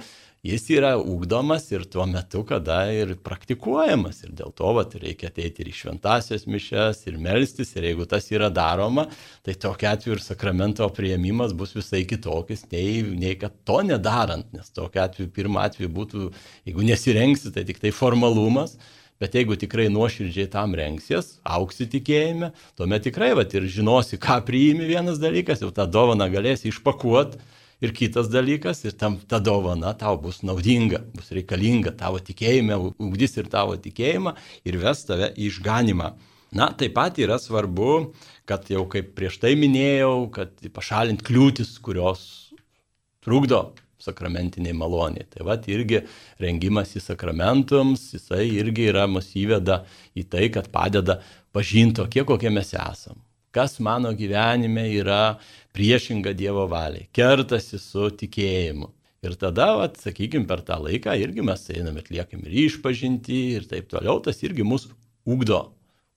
jis 0.47 0.65
yra 0.71 0.93
ugdomas 0.97 1.65
ir 1.73 1.83
tuo 1.91 2.05
metu, 2.07 2.43
kada 2.47 2.79
ir 2.93 3.15
praktikuojamas. 3.23 4.21
Ir 4.25 4.33
dėl 4.39 4.53
to 4.55 4.73
vat, 4.77 4.95
reikia 5.01 5.31
ateiti 5.31 5.63
ir 5.63 5.71
į 5.71 5.75
šventasias 5.81 6.47
mišes, 6.47 7.03
ir 7.09 7.17
melstis, 7.21 7.73
ir 7.75 7.89
jeigu 7.89 8.07
tas 8.09 8.29
yra 8.31 8.49
daroma, 8.53 9.07
tai 9.45 9.57
tokia 9.59 9.95
atveju 9.97 10.17
ir 10.17 10.23
sakramento 10.23 10.87
prieimimas 10.95 11.55
bus 11.57 11.75
visai 11.75 12.05
kitokis, 12.07 12.67
nei, 12.71 13.01
nei 13.17 13.35
kad 13.39 13.55
to 13.67 13.81
nedarant, 13.87 14.47
nes 14.55 14.71
tokia 14.71 15.07
atveju 15.07 15.33
pirmą 15.35 15.65
atveju 15.67 15.91
būtų, 15.99 16.29
jeigu 16.69 16.87
nesirengsi, 16.87 17.51
tai 17.55 17.67
tik 17.67 17.83
tai 17.83 17.95
formalumas. 17.95 18.77
Bet 19.17 19.33
jeigu 19.33 19.55
tikrai 19.57 19.87
nuoširdžiai 19.89 20.45
tam 20.53 20.75
renksies, 20.77 21.39
auksi 21.41 21.87
tikėjime, 21.89 22.51
tuomet 22.77 23.07
tikrai 23.07 23.31
vat, 23.37 23.53
ir 23.57 23.65
žinosi, 23.65 24.19
ką 24.21 24.43
priimi 24.45 24.85
vienas 24.85 25.17
dalykas, 25.17 25.63
jau 25.63 25.71
tą 25.73 25.87
dovaną 25.89 26.27
galėsi 26.29 26.69
išpakuoti. 26.69 27.41
Ir 27.77 27.93
kitas 27.93 28.31
dalykas, 28.33 28.81
ir 28.89 28.95
tam, 28.97 29.19
ta 29.29 29.37
dovana 29.37 29.91
tau 29.97 30.17
bus 30.21 30.39
naudinga, 30.41 31.03
bus 31.13 31.29
reikalinga 31.35 31.93
tavo 31.99 32.17
tikėjime, 32.17 32.73
ugdys 32.97 33.37
ir 33.37 33.51
tavo 33.53 33.75
tikėjimą 33.77 34.33
ir 34.65 34.79
ves 34.81 35.03
tave 35.05 35.29
į 35.37 35.51
išganimą. 35.51 36.15
Na, 36.57 36.71
taip 36.73 36.95
pat 36.95 37.19
yra 37.21 37.37
svarbu, 37.37 38.15
kad 38.49 38.65
jau 38.71 38.85
kaip 38.89 39.11
prieš 39.17 39.37
tai 39.43 39.53
minėjau, 39.59 40.29
kad 40.33 40.55
pašalint 40.73 41.21
kliūtis, 41.27 41.75
kurios 41.83 42.23
trukdo 43.21 43.75
sakramentiniai 44.01 44.73
maloniai. 44.77 45.27
Tai 45.29 45.45
vad 45.51 45.67
irgi 45.69 46.01
rengimas 46.41 46.95
į 46.97 47.03
sakramentums, 47.03 48.09
jisai 48.15 48.47
irgi 48.55 48.89
yra 48.89 49.05
mus 49.11 49.33
įveda 49.37 49.83
į 50.17 50.25
tai, 50.31 50.47
kad 50.53 50.71
padeda 50.73 51.19
pažinti 51.53 51.99
tokie, 52.01 52.25
kokie 52.25 52.53
mes 52.53 52.73
esam. 52.73 53.21
Kas 53.55 53.79
mano 53.79 54.11
gyvenime 54.17 54.85
yra 54.99 55.37
priešinga 55.75 56.33
Dievo 56.37 56.67
valiai, 56.71 57.07
kertasi 57.15 57.79
su 57.81 58.09
tikėjimu. 58.19 58.91
Ir 59.25 59.33
tada, 59.39 59.71
vat, 59.79 59.97
sakykime, 59.97 60.45
per 60.49 60.61
tą 60.65 60.77
laiką 60.83 61.15
irgi 61.17 61.45
mes 61.45 61.63
einame, 61.73 62.03
atliekam 62.03 62.43
ir 62.45 62.59
išpažinti 62.67 63.39
ir 63.57 63.65
taip 63.69 63.89
toliau, 63.91 64.21
tas 64.23 64.43
irgi 64.45 64.67
mus 64.67 64.85
ugdo 65.25 65.65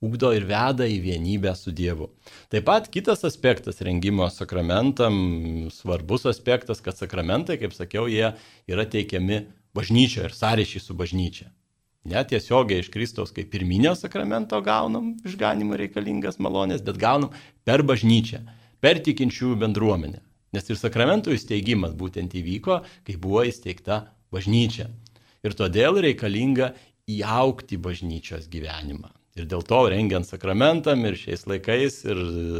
ugdo 0.00 0.32
ir 0.32 0.46
veda 0.48 0.86
į 0.88 0.98
vienybę 1.04 1.52
su 1.56 1.72
Dievu. 1.76 2.08
Taip 2.52 2.66
pat 2.68 2.88
kitas 2.92 3.24
aspektas 3.28 3.82
rengimo 3.84 4.28
sakramentam, 4.32 5.68
svarbus 5.74 6.26
aspektas, 6.30 6.80
kad 6.84 6.96
sakramentai, 6.96 7.58
kaip 7.60 7.76
sakiau, 7.76 8.08
jie 8.08 8.32
yra 8.70 8.86
teikiami 8.88 9.44
bažnyčioje 9.76 10.30
ir 10.30 10.36
sąryšį 10.36 10.82
su 10.82 10.96
bažnyčia. 10.96 11.50
Net 12.08 12.30
tiesiogiai 12.32 12.80
iš 12.80 12.88
Kristaus 12.88 13.32
kaip 13.36 13.50
pirminio 13.52 13.92
sakramento 13.98 14.56
gaunam 14.64 15.12
išganimo 15.28 15.76
reikalingas 15.76 16.40
malonės, 16.40 16.80
bet 16.80 16.96
gaunam 16.96 17.34
per 17.68 17.84
bažnyčią, 17.84 18.40
per 18.80 19.02
tikinčiųjų 19.04 19.58
bendruomenę. 19.60 20.22
Nes 20.56 20.72
ir 20.72 20.80
sakramentų 20.80 21.36
įsteigimas 21.36 21.92
būtent 21.94 22.32
įvyko, 22.40 22.80
kai 23.04 23.20
buvo 23.20 23.44
įsteigta 23.46 24.00
bažnyčia. 24.32 24.88
Ir 25.44 25.54
todėl 25.56 26.00
reikalinga 26.00 26.72
įaukti 27.10 27.76
bažnyčios 27.76 28.48
gyvenimą. 28.48 29.12
Ir 29.40 29.46
dėl 29.48 29.62
to 29.64 29.78
rengiant 29.88 30.26
sakramentam 30.28 31.06
ir 31.08 31.16
šiais 31.16 31.46
laikais 31.48 32.02
ir 32.04 32.18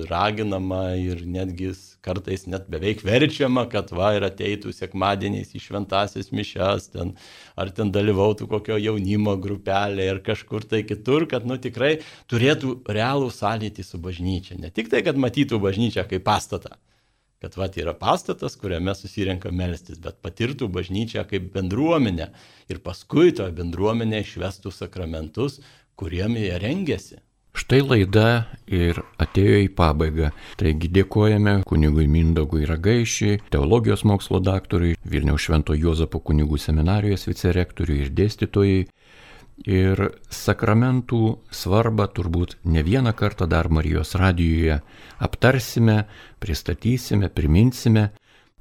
raginama 0.09 0.95
ir 0.97 1.21
netgi 1.29 1.75
kartais 2.01 2.47
net 2.49 2.71
beveik 2.73 3.03
verčiama, 3.05 3.67
kad 3.69 3.93
va 3.93 4.15
ir 4.17 4.25
ateitų 4.25 4.73
sekmadieniais 4.73 5.53
į 5.53 5.61
šventasias 5.61 6.31
mišes, 6.33 6.89
ten, 6.95 7.13
ar 7.61 7.73
ten 7.77 7.93
dalyvautų 7.93 8.49
kokio 8.49 8.79
jaunimo 8.81 9.37
grupelė 9.45 10.09
ir 10.15 10.23
kažkur 10.25 10.65
tai 10.71 10.81
kitur, 10.89 11.29
kad 11.29 11.45
nu 11.45 11.59
tikrai 11.61 11.99
turėtų 12.33 12.79
realų 12.89 13.29
sąlytį 13.37 13.85
su 13.85 14.01
bažnyčia. 14.01 14.57
Ne 14.63 14.73
tik 14.73 14.89
tai, 14.93 15.05
kad 15.05 15.21
matytų 15.21 15.61
bažnyčią 15.61 16.07
kaip 16.09 16.25
pastatą, 16.25 16.79
kad 17.41 17.57
va 17.57 17.69
yra 17.83 17.93
pastatas, 17.97 18.57
kuriame 18.61 18.93
susirenka 18.97 19.53
melstis, 19.53 20.01
bet 20.01 20.19
patirtų 20.25 20.69
bažnyčią 20.73 21.27
kaip 21.29 21.53
bendruomenę 21.55 22.31
ir 22.73 22.81
paskui 22.85 23.33
to 23.37 23.47
bendruomenė 23.57 24.21
išvestų 24.25 24.73
sakramentus, 24.77 25.61
kuriem 26.01 26.39
jie 26.41 26.57
rengiasi. 26.59 27.21
Štai 27.51 27.81
laida 27.83 28.47
ir 28.71 29.01
atėjo 29.21 29.59
į 29.65 29.71
pabaigą. 29.75 30.31
Taigi 30.61 30.89
dėkojame 30.95 31.59
kunigui 31.67 32.07
Mindogui 32.09 32.63
Ragaišiui, 32.69 33.41
teologijos 33.51 34.05
mokslo 34.07 34.39
daktarui, 34.41 34.95
Vilniaus 35.03 35.49
Švento 35.49 35.75
Juozapo 35.75 36.23
kunigų 36.23 36.61
seminarijos 36.63 37.27
vicerektoriui 37.29 38.05
ir 38.05 38.13
dėstytojai. 38.15 38.87
Ir 39.69 40.01
sakramentų 40.33 41.21
svarbą 41.53 42.07
turbūt 42.17 42.55
ne 42.65 42.81
vieną 42.87 43.13
kartą 43.13 43.45
dar 43.51 43.69
Marijos 43.69 44.15
radijoje 44.17 44.79
aptarsime, 45.21 46.07
pristatysime, 46.41 47.29
priminsime. 47.29 48.07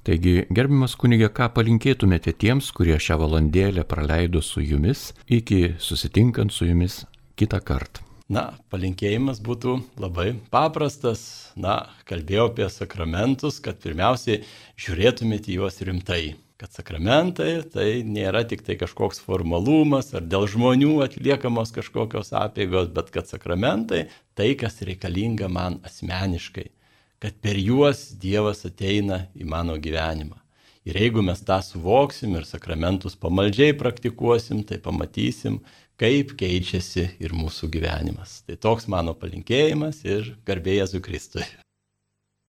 Taigi, 0.04 0.42
gerbimas 0.52 0.98
kunigė, 1.00 1.30
ką 1.32 1.54
palinkėtumėte 1.56 2.34
tiems, 2.42 2.74
kurie 2.76 2.98
šią 3.00 3.20
valandėlę 3.22 3.86
praleido 3.88 4.42
su 4.44 4.64
jumis, 4.66 5.14
iki 5.28 5.78
susitinkant 5.80 6.52
su 6.56 6.68
jumis 6.68 7.06
kitą 7.40 7.62
kartą? 7.66 8.06
Na, 8.30 8.44
palinkėjimas 8.70 9.40
būtų 9.42 9.80
labai 9.98 10.36
paprastas. 10.54 11.22
Na, 11.58 11.90
kalbėjau 12.10 12.52
apie 12.52 12.68
sakramentus, 12.70 13.58
kad 13.64 13.80
pirmiausiai 13.82 14.44
žiūrėtumėte 14.78 15.56
juos 15.56 15.82
rimtai. 15.82 16.36
Kad 16.60 16.76
sakramentai 16.76 17.54
tai 17.74 17.88
nėra 18.06 18.44
tik 18.46 18.62
tai 18.68 18.76
kažkoks 18.78 19.24
formalumas 19.24 20.12
ar 20.14 20.28
dėl 20.28 20.46
žmonių 20.52 21.00
atliekamos 21.08 21.72
kažkokios 21.74 22.36
apėgos, 22.38 22.92
bet 22.94 23.10
kad 23.16 23.32
sakramentai 23.32 24.10
tai, 24.38 24.52
kas 24.60 24.84
reikalinga 24.86 25.48
man 25.50 25.80
asmeniškai 25.88 26.68
kad 27.20 27.36
per 27.42 27.60
juos 27.60 28.10
Dievas 28.20 28.64
ateina 28.68 29.26
į 29.36 29.48
mano 29.48 29.76
gyvenimą. 29.80 30.40
Ir 30.88 30.98
jeigu 30.98 31.22
mes 31.22 31.42
tą 31.46 31.60
suvoksim 31.62 32.38
ir 32.40 32.48
sakramentus 32.48 33.18
pamaldžiai 33.20 33.76
praktikuosim, 33.78 34.64
tai 34.64 34.80
pamatysim, 34.82 35.60
kaip 36.00 36.36
keičiasi 36.39 37.10
ir 37.20 37.36
mūsų 37.36 37.70
gyvenimas. 37.74 38.39
Tai 38.47 38.56
toks 38.64 38.88
mano 38.91 39.16
palinkėjimas 39.20 40.06
ir 40.08 40.36
garbė 40.47 40.80
Jėzui 40.80 41.04
Kristui. 41.04 41.43